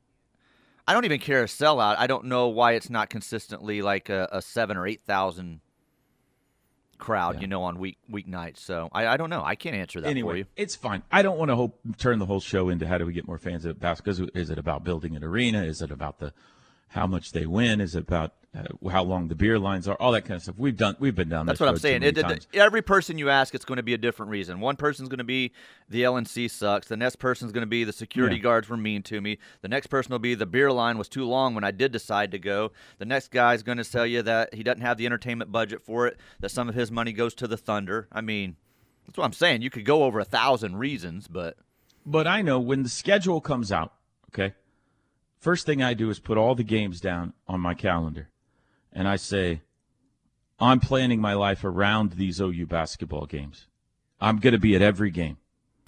[0.87, 1.97] I don't even care a sellout.
[1.97, 5.61] I don't know why it's not consistently like a, a seven or eight thousand
[6.97, 7.41] crowd, Yeah.
[7.41, 8.57] you know, on week weeknights.
[8.57, 9.43] So I, I don't know.
[9.43, 10.45] I can't answer that for anyway, you.
[10.55, 11.03] it's fine.
[11.11, 13.37] I don't want to hope turn the whole show into how do we get more
[13.37, 14.29] fans at basketball.
[14.33, 15.63] Is it about building an arena?
[15.63, 16.33] Is it about the
[16.89, 17.81] how much they win?
[17.81, 19.95] Is about uh, how long the beer lines are?
[19.95, 20.55] All that kind of stuff.
[20.57, 20.95] We've done.
[20.99, 21.45] We've been down.
[21.45, 22.01] That's what I'm saying.
[22.03, 24.59] It, it- every person you ask, it's going to be a different reason.
[24.59, 25.51] One person's going to be
[25.89, 26.87] the LNC sucks.
[26.87, 28.41] The next person's going to be the security Yeah.
[28.43, 29.37] guards were mean to me.
[29.61, 32.31] The next person will be the beer line was too long when I did decide
[32.31, 32.71] to go.
[32.99, 36.07] The next guy's going to tell you that he doesn't have the entertainment budget for
[36.07, 36.17] it.
[36.39, 38.07] That some of his money goes to the Thunder.
[38.11, 38.55] I mean,
[39.05, 39.61] that's what I'm saying.
[39.61, 41.57] You could go over a thousand reasons, but
[42.05, 43.93] But I know when the schedule comes out,
[44.33, 44.53] okay,
[45.39, 48.29] first thing I do is put all the games down on my calendar.
[48.91, 49.61] And I say,
[50.59, 53.67] I'm planning my life around these OU basketball games.
[54.19, 55.37] I'm going to be at every game.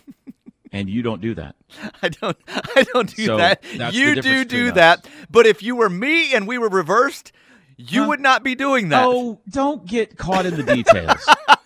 [0.71, 1.55] and you don't do that.
[2.01, 2.37] I don't.
[2.47, 3.63] I don't do So, that.
[3.93, 5.05] You do do that.
[5.05, 5.11] us.
[5.31, 7.31] But if you were me and we were reversed,
[7.77, 9.05] you would not be doing that.
[9.07, 11.27] Oh, don't get caught in the details.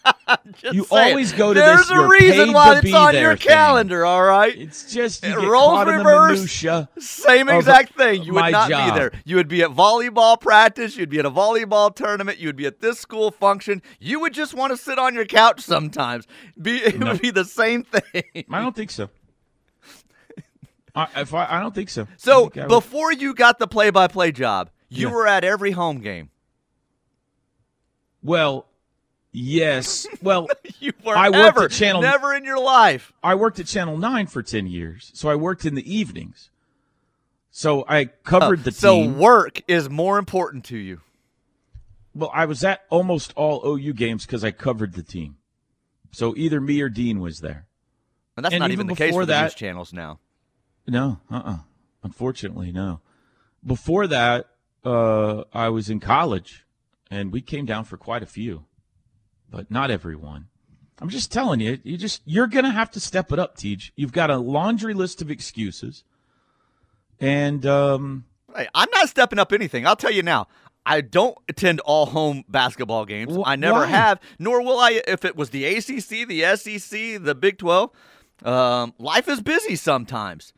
[0.71, 1.11] You saying.
[1.11, 3.47] always go to There's this, There's a reason why it's on your thing.
[3.47, 4.05] calendar.
[4.05, 4.57] All right.
[4.57, 6.49] It's just It rolls reverse.
[6.99, 8.23] Same exact thing.
[8.23, 8.93] You would not job.
[8.93, 9.11] be there.
[9.25, 10.95] You would be at volleyball practice.
[10.95, 12.37] You'd be at a volleyball tournament.
[12.37, 13.81] You would be at this school function.
[13.99, 16.25] You would just want to sit on your couch sometimes.
[16.61, 17.11] Be it No.
[17.11, 18.45] would be the same thing.
[18.49, 19.09] I don't think so.
[20.95, 22.07] I, if I, I don't think so.
[22.17, 25.13] So think before you got the play-by-play job, you Yeah.
[25.15, 26.29] were at every home game.
[28.21, 28.67] well,
[29.33, 30.07] yes.
[30.21, 30.47] Well,
[30.79, 33.11] You were I worked ever, at Channel- never in your life.
[33.21, 36.49] I worked at Channel Nine for ten years, so I worked in the evenings.
[37.51, 39.17] So I covered the Uh, so team.
[39.19, 41.01] work is more important to you.
[42.15, 45.37] Well, I was at almost all OU games because I covered the team.
[46.11, 47.67] So either me or Dean was there.
[48.37, 50.19] And that's And not even the case for the news channels now.
[50.87, 51.57] No, uh, uh
[52.03, 52.99] Unfortunately, no.
[53.65, 54.47] Before that,
[54.83, 56.65] uh, I was in college,
[57.09, 58.65] and we came down for quite a few,
[59.53, 60.47] but not everyone.
[60.99, 63.91] I'm just telling you, you just you're gonna have to step it up, Tej.
[63.95, 66.03] You've got a laundry list of excuses,
[67.19, 69.85] and um, Hey, I'm not stepping up anything.
[69.87, 70.47] I'll tell you now.
[70.85, 73.35] I don't attend all home basketball games.
[73.35, 73.85] Wh- I never why?
[73.87, 77.89] have, nor will I if it was the ACC, the SEC, the Big 12.
[78.43, 80.51] Um, life is busy sometimes.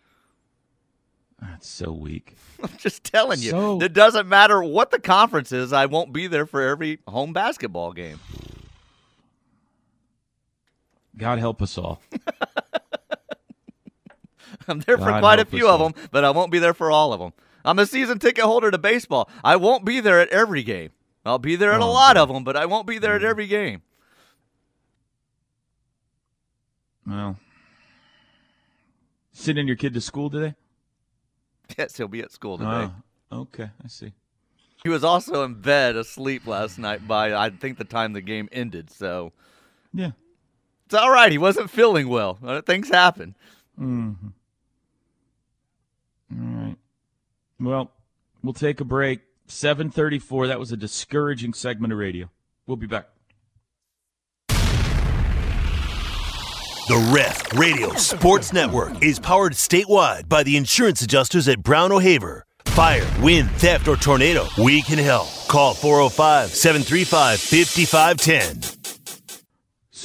[1.40, 2.34] that's so weak.
[2.64, 3.52] I'm just telling you.
[3.52, 5.72] So- it doesn't matter what the conference is.
[5.72, 8.20] I won't be there for every home basketball game.
[11.18, 12.02] God help us all.
[14.68, 15.90] I'm there for quite a few of all.
[15.90, 17.34] them, but I won't be there for all of them.
[17.64, 19.30] I'm a season ticket holder to baseball.
[19.44, 20.90] I won't be there at every game.
[21.26, 22.22] I'll be there at a Oh, lot boy.
[22.22, 23.30] of them, but I won't be there at Mm.
[23.30, 23.82] every game.
[27.08, 27.38] Well,
[29.32, 30.56] sending your kid to school today?
[31.78, 32.90] Yes, he'll be at school today.
[33.32, 34.14] Oh, okay, I see.
[34.84, 38.48] He was also in bed asleep last night by I think the time the game
[38.52, 38.92] ended.
[38.92, 39.34] So
[39.94, 40.12] Yeah.
[40.86, 41.32] It's all right.
[41.32, 42.38] He wasn't feeling well.
[42.44, 43.36] Uh, Things happen.
[43.80, 44.28] Mm-hmm.
[46.34, 46.76] All right.
[47.60, 47.92] Well,
[48.44, 49.22] we'll take a break.
[49.48, 50.48] 734.
[50.48, 52.30] That was a discouraging segment of radio.
[52.68, 53.08] We'll be back.
[56.88, 62.46] The Ref Radio Sports Network is powered statewide by the insurance adjusters at Brown O'Haver.
[62.66, 65.28] Fire, wind, theft, or tornado, we can help.
[65.48, 68.85] Call 405 735 5510.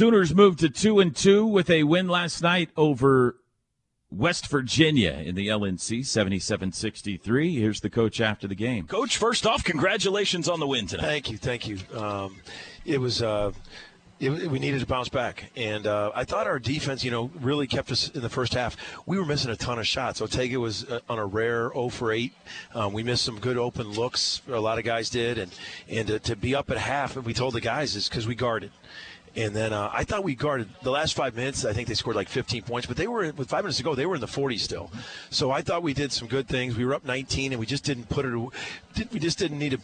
[0.00, 3.36] Sooners moved to 2 and 2 with a win last night over
[4.10, 7.58] West Virginia in the LNC 77-63.
[7.58, 8.86] Here's the coach after the game.
[8.86, 11.04] Coach, first off, congratulations on the win tonight.
[11.04, 11.80] Thank you, thank you.
[11.94, 12.36] Um,
[12.86, 13.20] it was.
[13.20, 13.52] Uh,
[14.20, 17.66] it, we needed to bounce back, and uh, I thought our defense, you know, really
[17.66, 18.76] kept us in the first half.
[19.06, 20.20] We were missing a ton of shots.
[20.20, 22.32] Otega was uh, on a rare 0 for 8.
[22.74, 24.42] Um, we missed some good open looks.
[24.48, 25.52] A lot of guys did, and
[25.90, 28.72] and to, to be up at half, we told the guys is because we guarded.
[29.36, 31.64] And then uh, I thought we guarded the last five minutes.
[31.64, 33.94] I think they scored like 15 points, but they were with five minutes to go.
[33.94, 34.90] They were in the 40s still.
[35.30, 36.76] So I thought we did some good things.
[36.76, 38.34] We were up 19, and we just didn't put it.
[39.12, 39.78] We just didn't need to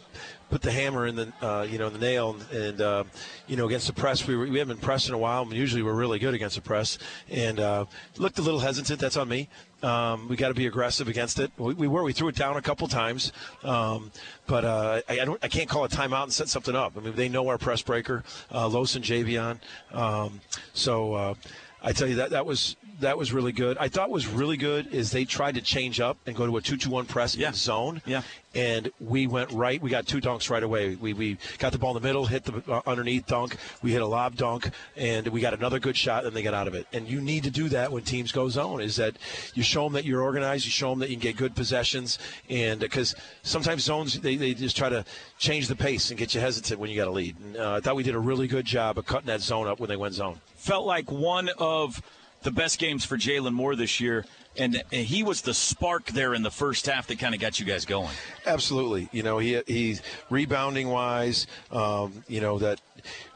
[0.50, 2.36] put the hammer in the uh, you know in the nail.
[2.52, 3.04] And uh,
[3.46, 5.42] you know against the press, we were, we haven't been pressed in a while.
[5.42, 6.98] And usually we're really good against the press,
[7.30, 7.84] and uh,
[8.16, 8.98] looked a little hesitant.
[8.98, 9.48] That's on me.
[9.82, 11.52] Um, we got to be aggressive against it.
[11.58, 12.02] We, we were.
[12.02, 14.10] We threw it down a couple times, um,
[14.46, 15.42] but uh, I, I don't.
[15.44, 16.94] I can't call a timeout and set something up.
[16.96, 19.58] I mean, they know our press breaker, uh, Los and Javian.
[19.92, 20.40] Um,
[20.72, 21.34] so uh,
[21.82, 23.76] I tell you that that was that was really good.
[23.78, 26.62] I thought was really good is they tried to change up and go to a
[26.62, 27.48] two-two-one press Yeah.
[27.48, 28.02] in zone.
[28.06, 28.22] Yeah.
[28.54, 29.82] And we went right.
[29.82, 30.94] We got two dunks right away.
[30.94, 33.56] We, we got the ball in the middle, hit the uh, underneath dunk.
[33.82, 36.24] We hit a lob dunk, and we got another good shot.
[36.24, 36.86] And they got out of it.
[36.94, 38.80] And you need to do that when teams go zone.
[38.80, 39.16] Is that
[39.54, 40.64] you show them that you're organized.
[40.64, 42.18] You show them that you can get good possessions.
[42.48, 45.04] And because sometimes zones they, they just try to
[45.38, 47.36] change the pace and get you hesitant when you got a lead.
[47.38, 49.80] And, uh, I thought we did a really good job of cutting that zone up
[49.80, 50.40] when they went zone.
[50.56, 52.00] Felt like one of
[52.46, 54.24] the best games for Jalen Moore this year,
[54.56, 57.66] and he was the spark there in the first half that kind of got you
[57.66, 58.08] guys going.
[58.46, 59.08] Absolutely.
[59.10, 61.48] You know, he he's rebounding wise.
[61.72, 62.80] Um, you know that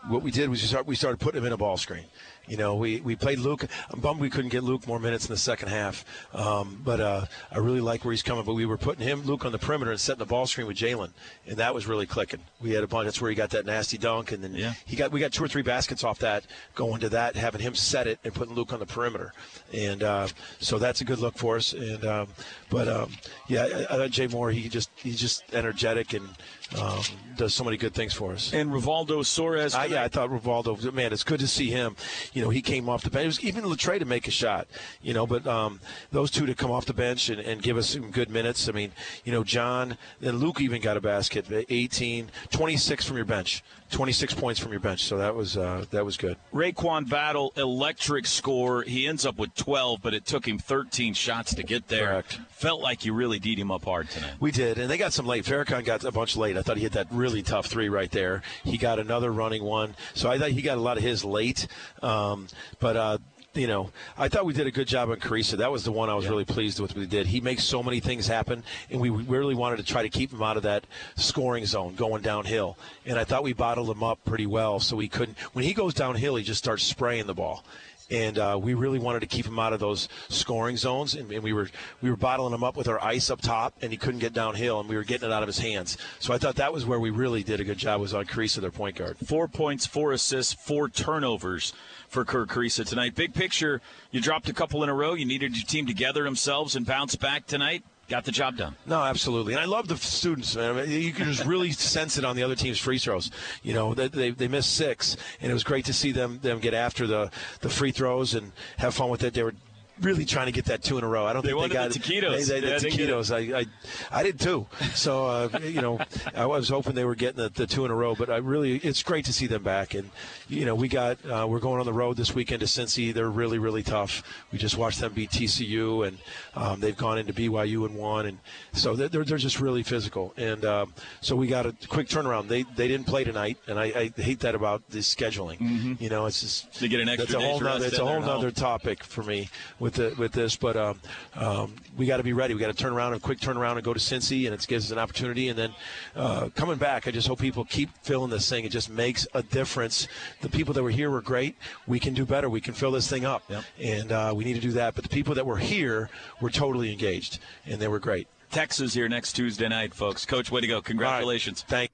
[0.06, 2.04] what we did was we, start, we started putting him in a ball screen.
[2.46, 3.64] You know, we, we played Luke.
[3.90, 6.04] I'm bummed we couldn't get Luke more minutes in the second half.
[6.34, 8.44] Um, but uh, I really like where he's coming.
[8.44, 10.76] But we were putting him, Luke, on the perimeter and setting the ball screen with
[10.76, 11.10] Jalen,
[11.46, 12.40] and that was really clicking.
[12.60, 13.04] We had a bunch.
[13.04, 14.72] That's where he got that nasty dunk, and then Yeah.
[14.84, 17.74] he got we got two or three baskets off that, going to that, having him
[17.74, 19.32] set it and putting Luke on the perimeter,
[19.72, 20.26] and uh,
[20.58, 21.72] so that's a good look for us.
[21.72, 22.28] And um,
[22.68, 23.12] but um,
[23.46, 26.28] yeah, I, I thought Jay Moore he just he's just energetic and
[26.78, 27.02] um,
[27.36, 28.52] does so many good things for us.
[28.52, 29.78] And Rivaldo Soares.
[29.78, 30.92] Uh, yeah, I thought Rivaldo.
[30.92, 31.96] Man, it's good to see him.
[32.32, 33.24] You know, he came off the bench.
[33.24, 34.68] It was even Le'Tre to make a shot.
[35.02, 35.80] You know, but um,
[36.12, 38.68] those two to come off the bench and, and give us some good minutes.
[38.68, 38.92] I mean,
[39.24, 41.46] you know, John and Luke even got a basket.
[41.50, 43.62] 18, 26 from your bench.
[43.90, 45.04] 26 points from your bench.
[45.04, 46.36] So that was uh, that was good.
[46.52, 48.82] RaeQuan Battle, electric score.
[48.82, 52.06] He ends up with 12, but it took him 13 shots to get there.
[52.06, 52.40] Correct.
[52.50, 54.34] Felt like you really beat him up hard tonight.
[54.40, 55.44] We did, and they got some late.
[55.44, 56.56] Farrakhan got a bunch late.
[56.56, 58.42] I thought he hit that really tough three right there.
[58.64, 61.66] He got another running one, so I thought he got a lot of his late.
[62.02, 62.46] Um,
[62.78, 63.18] but uh,
[63.54, 65.56] you know, I thought we did a good job on Kriisa.
[65.56, 66.94] That was the one I was really pleased with.
[66.94, 67.26] We did.
[67.26, 70.42] He makes so many things happen, and we really wanted to try to keep him
[70.42, 70.84] out of that
[71.16, 72.78] scoring zone going downhill.
[73.04, 75.38] And I thought we bottled him up pretty well, so he couldn't.
[75.52, 77.64] When he goes downhill, he just starts spraying the ball
[78.10, 81.14] and uh, we really wanted to keep him out of those scoring zones.
[81.14, 81.68] And, and, we were
[82.02, 84.80] we were bottling him up with our ice up top, and he couldn't get downhill,
[84.80, 85.96] and we were getting it out of his hands.
[86.18, 88.60] So I thought that was where we really did a good job was on Kriisa,
[88.60, 89.16] their point guard.
[89.24, 91.72] Four points, four assists, four turnovers
[92.10, 93.14] for Kerr Kriisa tonight.
[93.14, 95.14] Big picture, you dropped a couple in a row.
[95.14, 98.74] You needed your team to gather themselves and bounce back tonight got the job done.
[98.86, 100.76] No, absolutely, and I love the students, man.
[100.76, 103.30] I mean, you can just really sense it on the other team's free throws.
[103.62, 106.58] You know, they, they, they missed six, and it was great to see them them
[106.58, 109.32] get after the the free throws and have fun with it.
[109.32, 109.54] They were
[110.00, 111.26] really trying to get that two in a row.
[111.26, 112.48] I don't they think they got the taquitos.
[112.48, 113.34] They, they, yeah, the taquitos.
[113.34, 113.66] I, I,
[114.10, 114.66] I did too.
[114.94, 116.00] So uh, you know,
[116.34, 118.14] I was hoping they were getting the, the, two in a row.
[118.14, 119.94] But I really, it's great to see them back.
[119.94, 120.10] And
[120.48, 123.12] you know, we got uh, we're going on the road this weekend to Cincy.
[123.12, 124.22] They're really really tough.
[124.52, 126.18] We just watched them beat TCU, and
[126.54, 128.26] um, they've gone into BYU and won.
[128.26, 128.38] And
[128.72, 130.32] so they're they're just really physical.
[130.36, 132.48] And um, so we got a quick turnaround.
[132.48, 133.84] They they didn't play tonight, and I,
[134.16, 135.58] I hate that about the scheduling.
[135.58, 135.94] Mm-hmm.
[135.98, 137.26] You know, it's just they get an extra.
[137.26, 137.86] That's a whole nother.
[137.86, 140.56] It's a whole nother topic for me with the with this.
[140.56, 141.00] But um,
[141.34, 142.54] um, we got to be ready.
[142.54, 144.66] We got to turn around and quick turn around and go to Cincy, and it
[144.66, 145.48] gives us an opportunity.
[145.48, 145.74] And then
[146.16, 148.64] uh, coming back, I just hope people keep filling this thing.
[148.64, 150.08] It just makes a difference.
[150.40, 151.56] The people that were here were great.
[151.86, 152.48] We can do better.
[152.48, 153.64] We can fill this thing up, yep.
[153.78, 154.94] and uh, we need to do that.
[154.94, 158.28] But the people that were here were totally engaged, and they were great.
[158.50, 160.26] Texas here next Tuesday night, folks.
[160.26, 160.82] Coach, way to go!
[160.82, 161.64] Congratulations.
[161.64, 161.70] Right.
[161.70, 161.90] Thank.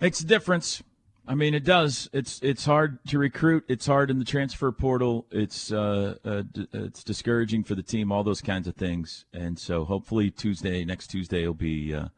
[0.00, 0.82] Makes a difference.
[1.26, 2.10] I mean, it does.
[2.12, 3.64] It's it's hard to recruit.
[3.66, 5.26] It's hard in the transfer portal.
[5.30, 8.12] It's uh, uh, d- it's discouraging for the team.
[8.12, 9.24] All those kinds of things.
[9.32, 12.08] And so, hopefully, Tuesday, next Tuesday, will be uh,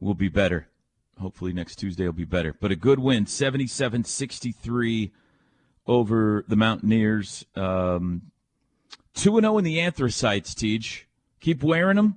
[0.00, 0.68] will be better.
[1.20, 2.54] Hopefully, next Tuesday will be better.
[2.58, 5.12] But a good win, 77-63
[5.86, 7.44] over the Mountaineers.
[7.54, 8.30] Um,
[9.14, 10.54] two and zero in the Anthracites.
[10.54, 11.06] Teach,
[11.40, 12.16] keep wearing them.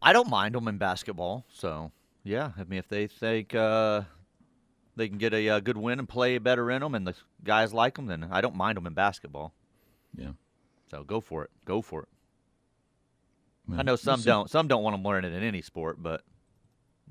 [0.00, 1.92] I don't mind them in basketball, so
[2.26, 4.02] yeah, I mean, if they think uh,
[4.96, 7.72] they can get a, a, good win and play better in them, and the guys
[7.72, 9.54] like them, then I don't mind them in basketball.
[10.16, 10.32] Yeah.
[10.90, 11.50] So go for it.
[11.64, 12.08] Go for it.
[13.68, 14.50] Well, I know some don't.
[14.50, 16.22] Some don't want them learn it in any sport, but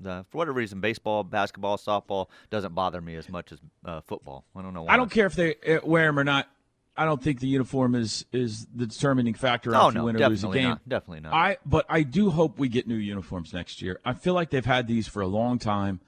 [0.04, 4.44] uh, for whatever reason, baseball, basketball, softball doesn't bother me as much as uh, football.
[4.54, 4.94] I don't know why.
[4.94, 6.48] I don't care if they uh, wear them or not.
[6.96, 10.22] I don't think the uniform is is the determining factor oh, if no, you win
[10.22, 10.70] or lose a game.
[10.70, 11.34] Not, definitely not.
[11.34, 14.00] I but I do hope we get new uniforms next year.
[14.04, 16.00] I feel like they've had these for a long time,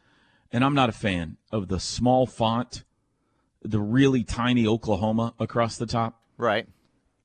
[0.53, 2.85] and I'm not a fan of the small font,
[3.63, 6.21] the really tiny Oklahoma across the top.
[6.37, 6.67] Right.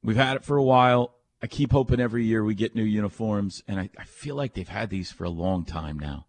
[0.03, 1.15] We've had it for a while.
[1.41, 4.67] I keep hoping every year we get new uniforms, and I, I feel like they've
[4.67, 6.25] had these for a long time now.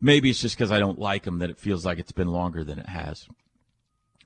[0.00, 2.62] Maybe it's just because I don't like them that it feels like it's been longer
[2.62, 3.26] than it has.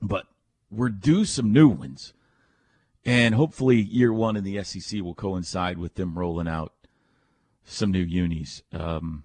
[0.01, 0.25] But
[0.71, 2.13] we're due some new ones.
[3.03, 6.73] And hopefully, year one in the SEC will coincide with them rolling out
[7.65, 8.63] some new unis.
[8.71, 9.23] Um,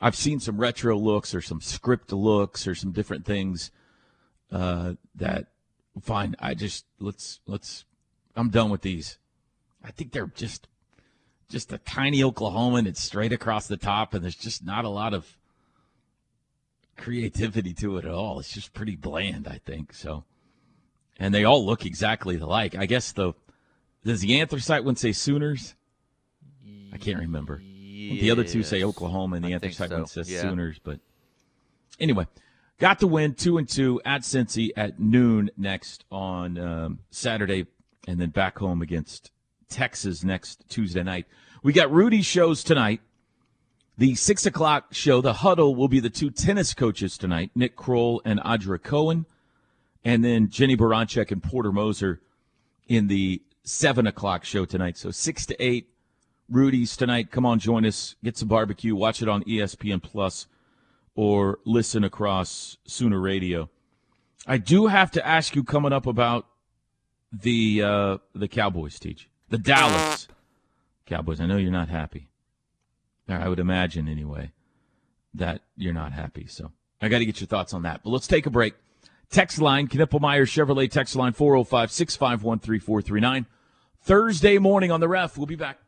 [0.00, 3.70] I've seen some retro looks or some script looks or some different things
[4.52, 5.46] uh, that
[6.02, 6.36] fine.
[6.38, 7.84] I just let's let's.
[8.36, 9.18] I'm done with these.
[9.82, 10.68] I think they're just
[11.48, 14.90] just a tiny Oklahoma and it's straight across the top, and there's just not a
[14.90, 15.38] lot of
[16.96, 18.38] creativity to it at all.
[18.38, 19.94] It's just pretty bland, I think.
[19.94, 20.24] So
[21.18, 22.74] and they all look exactly alike.
[22.76, 23.32] I guess the
[24.04, 25.74] does the anthracite one say Sooners?
[26.92, 27.60] I can't remember.
[27.62, 28.20] Yes.
[28.20, 29.96] The other two say Oklahoma, and the I anthracite so.
[29.96, 30.42] one says yeah.
[30.42, 30.78] Sooners.
[30.82, 31.00] But
[31.98, 32.26] anyway,
[32.78, 37.66] got the win two and two at Cincy at noon next on um, Saturday,
[38.06, 39.30] and then back home against
[39.68, 41.26] Texas next Tuesday night.
[41.62, 43.00] We got Rudy shows tonight.
[43.96, 48.20] The six o'clock show, the huddle, will be the two tennis coaches tonight, Nick Crowell
[48.24, 49.24] and Audra Cohen
[50.04, 52.20] and then Jennie Baranczyk and Porter Moser
[52.88, 54.96] in the seven o'clock show tonight.
[54.98, 55.88] So six to eight,
[56.48, 57.30] Rudy's tonight.
[57.30, 58.16] Come on, join us.
[58.22, 58.94] Get some barbecue.
[58.94, 60.46] Watch it on ESPN Plus
[61.14, 63.70] or listen across Sooner Radio.
[64.46, 66.46] I do have to ask you coming up about
[67.32, 70.28] the uh, the Cowboys, teach the Dallas
[71.06, 71.40] Cowboys.
[71.40, 72.28] I know you're not happy.
[73.26, 74.52] I would imagine anyway
[75.32, 76.46] that you're not happy.
[76.46, 78.02] So I got to get your thoughts on that.
[78.04, 78.74] But let's take a break.
[79.30, 83.46] Text line, Knippelmeyer Chevrolet text line 405 651 3439.
[84.02, 85.36] Thursday morning on the ref.
[85.36, 85.78] We'll be back.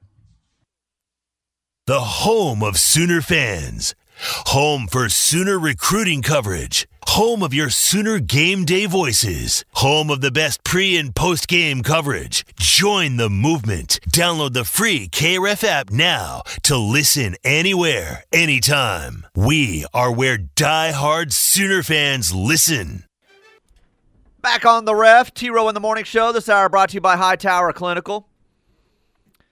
[1.86, 3.94] The home of Sooner fans.
[4.46, 6.88] Home for Sooner recruiting coverage.
[7.08, 9.64] Home of your Sooner game day voices.
[9.74, 12.44] Home of the best pre and post game coverage.
[12.58, 14.00] Join the movement.
[14.10, 19.26] Download the free KRF app now to listen anywhere, anytime.
[19.34, 23.05] We are where die-hard Sooner fans listen.
[24.46, 26.30] Back on the ref, T Row in the Morning Show.
[26.30, 28.28] This hour brought to you by Hightower Clinical.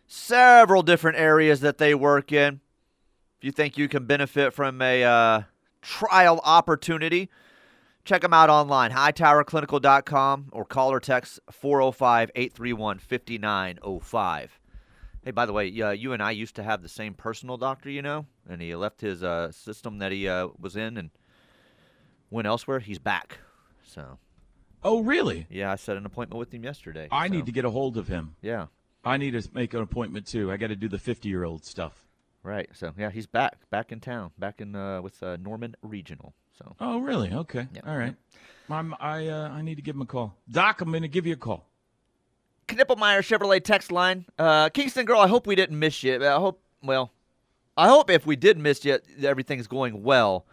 [0.07, 2.61] Several different areas that they work in.
[3.37, 5.43] If you think you can benefit from a uh,
[5.83, 7.29] trial opportunity,
[8.05, 14.61] check them out online, hightowerclinical.com, or call or text 405 831 5905.
[15.25, 17.91] Hey, by the way, uh, you and I used to have the same personal doctor,
[17.91, 21.11] you know, and he left his uh, system that he uh, was in and
[22.31, 22.79] went elsewhere.
[22.79, 23.39] He's back.
[23.83, 24.19] So,
[24.85, 25.47] Oh, really?
[25.51, 27.09] yeah, I set an appointment with him yesterday.
[27.11, 28.37] I so, need to get a hold of him.
[28.43, 28.67] Yeah,
[29.05, 30.53] I need to make an appointment too.
[30.53, 32.05] I got to do the 50 year old stuff.
[32.43, 32.69] right.
[32.75, 36.35] So, yeah, he's back, back in town, back in uh, with uh, Norman Regional.
[36.59, 37.33] So, Oh, really?
[37.33, 37.67] Okay.
[37.75, 37.81] Yeah.
[37.87, 38.15] All right.
[38.71, 40.37] I'm, I uh, I need to give him a call.
[40.51, 41.67] Doc, I'm going to give you a call.
[42.69, 44.25] Knippelmeyer Chevrolet text line.
[44.39, 46.25] Uh, Kingston girl, I hope we didn't miss you.
[46.25, 47.13] I hope, well,
[47.77, 50.47] I hope if we did miss you, everything's going well.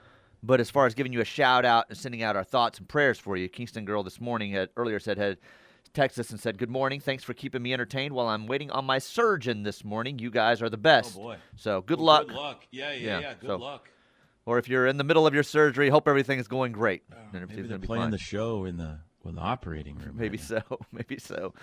[0.44, 2.88] But as far as giving you a shout out and sending out our thoughts and
[2.88, 5.38] prayers for you, Kingston girl this morning had earlier said had
[5.94, 7.00] texted us and said, "Good morning.
[7.00, 10.18] Thanks for keeping me entertained while I'm waiting on my surgeon this morning.
[10.20, 11.16] You guys are the best.
[11.18, 11.38] Oh, boy.
[11.58, 12.28] So good luck.
[12.28, 12.66] Good luck.
[12.72, 13.34] Yeah, Yeah, yeah, yeah.
[13.40, 13.90] Good so- luck.
[14.48, 17.04] Or if you're in the middle of your surgery, hope everything is going great.
[17.12, 18.12] Uh, and Oh, Maybe they're be playing fine.
[18.12, 20.16] the show in the in the operating room.
[20.18, 20.80] Maybe right so.
[20.92, 21.54] Maybe so.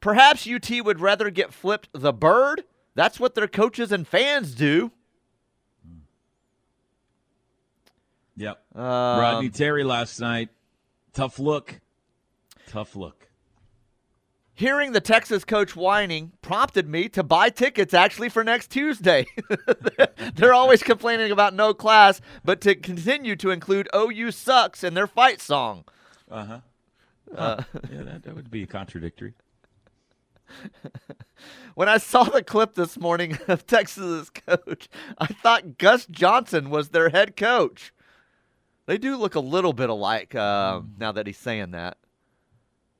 [0.00, 2.62] Perhaps UT would rather get flipped the bird.
[2.94, 4.92] That's what their coaches and fans do.
[8.36, 8.60] Yep.
[8.74, 10.50] Um, Rodney Terry last night.
[11.12, 11.80] Tough look.
[12.68, 13.28] Tough look.
[14.56, 19.26] Hearing the Texas coach whining prompted me to buy tickets actually for next Tuesday.
[20.36, 25.08] They're always complaining about no class, but to continue to include OU sucks in their
[25.08, 25.84] fight song.
[26.30, 26.60] Uh-huh.
[27.36, 29.34] Uh Yeah, that, that would be contradictory.
[31.74, 36.90] When I saw the clip this morning of Texas's coach, I thought Gus Johnson was
[36.90, 37.92] their head coach.
[38.86, 41.96] They do look a little bit alike um, now that he's saying that.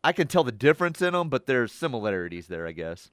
[0.03, 3.11] I can tell the difference in them, but there's similarities there, I guess.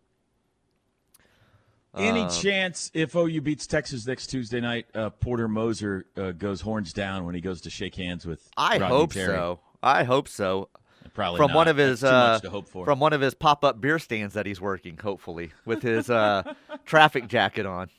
[1.95, 6.61] Any Um, chance if OU beats Texas next Tuesday night, uh, Porter Moser uh, goes
[6.61, 9.27] horns down when he goes to shake hands with I Rodney hope Terry?
[9.35, 9.59] so.
[9.83, 10.69] I hope so.
[11.13, 11.57] Probably from not.
[11.57, 12.85] one of his too uh, much to hope for.
[12.85, 16.43] from one of his pop-up beer stands that he's working, hopefully, with his uh,
[16.85, 17.89] traffic jacket on.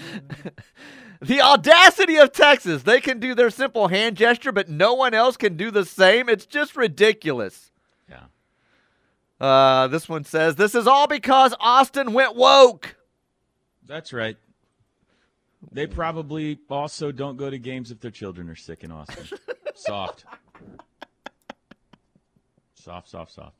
[1.20, 2.82] the audacity of Texas.
[2.82, 6.28] They can do their simple hand gesture, but no one else can do the same.
[6.28, 7.70] It's just ridiculous.
[8.08, 8.24] yeah.
[9.40, 12.96] Uh, this one says, This is all because Austin went woke.
[13.86, 14.36] That's right.
[15.72, 19.38] They probably also don't go to games if their children are sick in Austin.
[19.74, 20.24] soft.
[22.74, 23.56] Soft, soft, soft.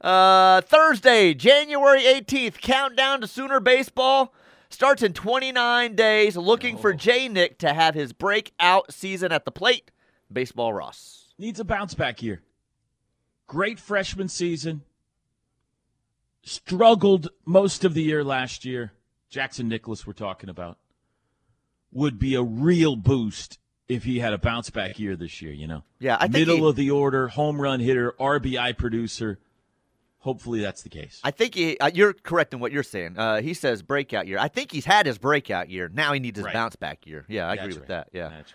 [0.00, 4.34] Uh, Thursday, January 18th, countdown to Sooner baseball
[4.68, 6.36] starts in 29 days.
[6.36, 9.90] Looking for J Nick to have his breakout season at the plate.
[10.32, 11.32] Baseball Ross.
[11.38, 12.42] Needs a bounce back year.
[13.46, 14.82] Great freshman season.
[16.42, 18.92] Struggled most of the year last year.
[19.30, 20.78] Jackson Nicklaus, we're talking about.
[21.92, 23.58] Would be a real boost
[23.88, 25.84] if he had a bounce back year this year, you know?
[26.00, 29.38] Yeah, I think Middle he- of the order, home run hitter, RBI producer.
[30.24, 31.20] Hopefully that's the case.
[31.22, 33.18] I think he, uh, you're correct in what you're saying.
[33.18, 34.38] Uh, he says breakout year.
[34.38, 35.90] I think he's had his breakout year.
[35.92, 36.54] Now he needs his Right.
[36.54, 37.26] bounce back year.
[37.28, 38.06] Yeah, I That's agree with right.
[38.06, 38.08] that.
[38.14, 38.30] Yeah.
[38.30, 38.54] That's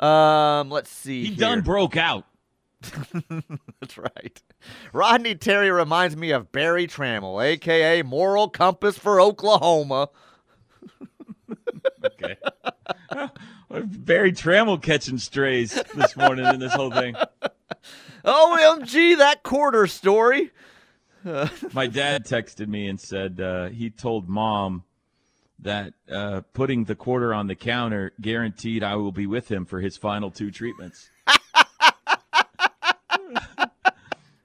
[0.00, 0.60] right.
[0.60, 1.20] Um, let's see.
[1.24, 1.36] He here.
[1.36, 2.24] done broke out.
[3.80, 4.42] That's right.
[4.94, 10.08] Rodney Terry reminds me of Barry Tramel, aka Moral Compass for Oklahoma.
[12.04, 12.36] Okay.
[13.70, 17.14] Barry Tramel catching strays this morning in this whole thing.
[18.24, 20.50] OMG, that quarter story.
[21.72, 24.84] My dad texted me and said uh, he told mom
[25.60, 29.80] that uh, putting the quarter on the counter guaranteed I will be with him for
[29.80, 31.08] his final two treatments.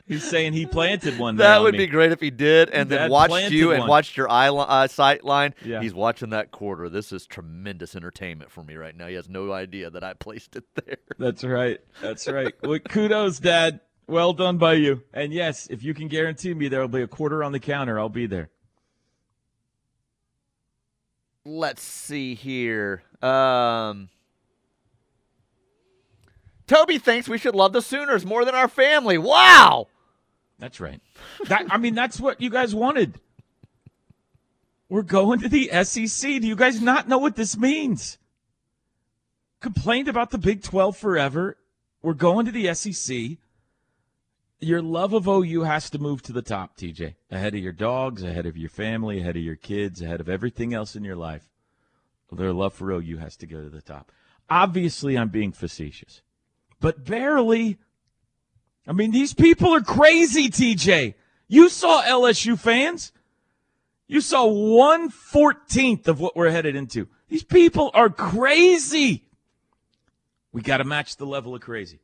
[0.08, 1.36] He's saying he planted one.
[1.36, 1.80] there That on would me.
[1.80, 3.90] be great if he did, and then watched you and one.
[3.90, 5.54] watched your eye li- uh, sight line.
[5.66, 5.82] Yeah.
[5.82, 6.88] He's watching that quarter.
[6.88, 9.08] This is tremendous entertainment for me right now.
[9.08, 10.96] He has no idea that I placed it there.
[11.18, 11.80] That's right.
[12.02, 12.54] That's right.
[12.64, 13.82] Well, kudos, Dad.
[14.08, 15.04] Well done by you.
[15.14, 18.00] And yes, if you can guarantee me there will be a quarter on the counter,
[18.00, 18.50] I'll be there.
[21.44, 23.04] Let's see here.
[23.22, 24.10] Um,
[26.68, 29.18] Toby thinks we should love the Sooners more than our family.
[29.18, 29.88] Wow.
[30.60, 31.02] That's right.
[31.48, 33.20] That I mean, that's what you guys wanted.
[34.90, 36.42] We're going to the SEC.
[36.42, 38.18] Do you guys not know what this means?
[39.60, 41.58] Complained about the Big 12 forever.
[42.02, 43.38] We're going to the SEC.
[44.60, 47.16] Your love of OU has to move to the top, TJ.
[47.30, 50.74] Ahead of your dogs, ahead of your family, ahead of your kids, ahead of everything
[50.74, 51.48] else in your life.
[52.32, 54.12] Their love for OU has to go to the top.
[54.50, 56.22] Obviously, I'm being facetious,
[56.80, 57.78] but barely.
[58.88, 61.14] I mean, these people are crazy, TJ.
[61.48, 63.12] You saw LSU fans.
[64.08, 67.08] You saw one fourteenth of what we're headed into.
[67.30, 69.26] These people are crazy.
[70.52, 72.00] We got to match the level of crazy.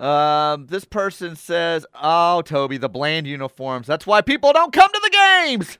[0.00, 3.86] Um, this person says, "Oh, Toby, the bland uniforms.
[3.86, 5.78] That's why people don't come to the games."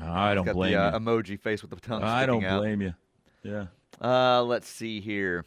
[0.00, 0.98] I don't blame the uh, you.
[0.98, 2.02] emoji face with the tongue.
[2.02, 2.60] I don't out.
[2.60, 2.94] blame you.
[3.42, 3.66] Yeah.
[4.00, 5.44] Uh, let's see here.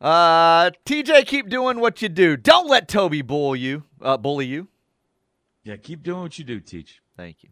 [0.00, 2.36] Uh, TJ, keep doing what you do.
[2.36, 3.84] Don't let Toby bull you.
[4.02, 4.68] Uh, bully you.
[5.62, 7.00] Yeah, keep doing what you do, Teach.
[7.16, 7.50] Thank you.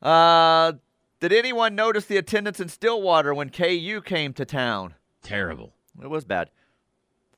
[0.00, 0.74] Uh,
[1.20, 4.94] did anyone notice the attendance in Stillwater when KU came to town?
[5.22, 5.74] Terrible.
[6.00, 6.50] It was bad.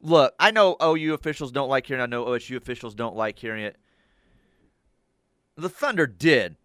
[0.02, 2.02] Look, I know OU officials don't like hearing.
[2.02, 3.76] I know OSU officials don't like hearing it.
[5.56, 6.56] The Thunder did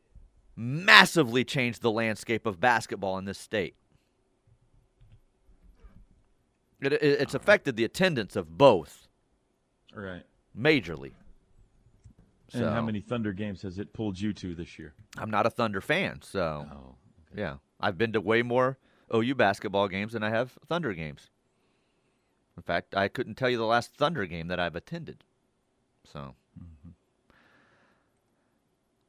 [0.55, 3.75] massively change the landscape of basketball in this state.
[6.81, 7.41] It, it, it's uh-huh.
[7.41, 9.07] affected the attendance of both
[9.93, 10.23] right.
[10.57, 11.13] majorly.
[12.53, 14.93] And how many Thunder games has it pulled you to this year?
[15.17, 16.95] I'm not a Thunder fan, so Oh.
[17.35, 18.77] yeah, I've been to way more
[19.13, 21.31] OU basketball games than I have Thunder games.
[22.57, 25.23] In fact, I couldn't tell you the last Thunder game that I've attended.
[26.11, 26.35] So,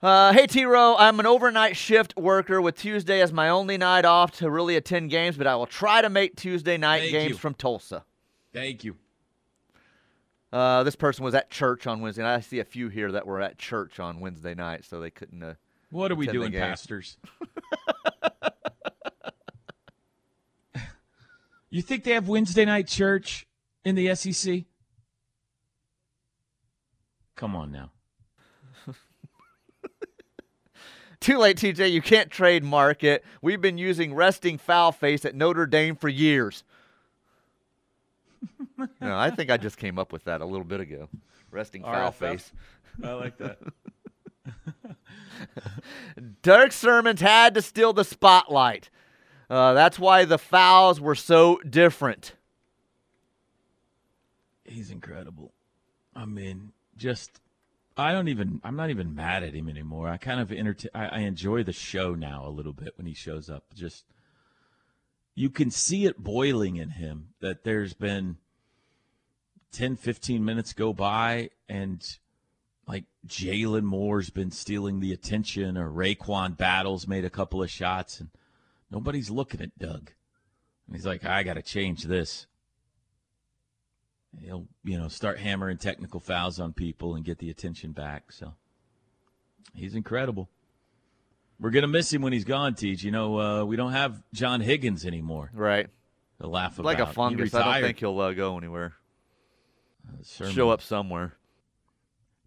[0.03, 4.05] uh, hey T Row, I'm an overnight shift worker with Tuesday as my only night
[4.05, 7.31] off to really attend games, but I will try to make Tuesday night Thank games
[7.31, 7.37] you.
[7.37, 8.05] from Tulsa.
[8.53, 8.97] Thank you.
[10.53, 12.23] Uh, this person was at church on Wednesday.
[12.23, 12.35] night.
[12.37, 15.43] I see a few here that were at church on Wednesday night, so they couldn't.
[15.43, 15.55] Uh,
[15.91, 17.17] What are we doing, pastors?
[21.77, 23.47] you think they have Wednesday night church
[23.85, 24.65] in the SEC?
[27.35, 27.91] Come on now.
[31.21, 31.93] Too late, TJ.
[31.93, 33.25] You can't trademark it.
[33.43, 36.65] We've been using resting foul face at Notre Dame for years.
[38.79, 41.09] no, I think I just came up with that a little bit ago.
[41.51, 42.53] Resting foul face.
[43.03, 43.59] I like that.
[46.43, 48.91] Dirk Sirmons had to steal the spotlight.
[49.49, 52.35] Uh, that's why the fouls were so different.
[54.65, 55.53] He's incredible.
[56.15, 57.41] I mean, just
[57.97, 60.09] I don't even I'm not even mad at him anymore.
[60.09, 63.15] I kind of entertain I, I enjoy the show now a little bit when he
[63.15, 63.65] shows up.
[63.75, 64.05] Just
[65.35, 68.39] you can see it boiling in him that there's been
[69.73, 72.19] 10, 15 minutes go by and
[72.89, 78.21] like Jalon Moore's been stealing the attention or RaeQuan Battles made a couple of shots
[78.21, 78.31] and
[78.91, 80.13] nobody's looking at Doug.
[80.87, 82.47] And he's like, I got to change this.
[84.41, 88.31] He'll, you know, start hammering technical fouls on people and get the attention back.
[88.33, 88.55] So
[89.75, 90.49] he's incredible.
[91.59, 93.03] We're gonna miss him when he's gone, Teach.
[93.03, 95.89] You know, uh, we don't have John Higgins anymore Right.
[96.39, 96.85] to laugh about.
[96.85, 97.55] Like a fungus.
[97.55, 98.93] I don't think he'll uh, go anywhere.
[100.23, 100.53] Sermon.
[100.53, 101.33] Show up somewhere.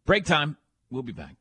[0.05, 0.57] Break time.
[0.91, 1.35] We'll be back.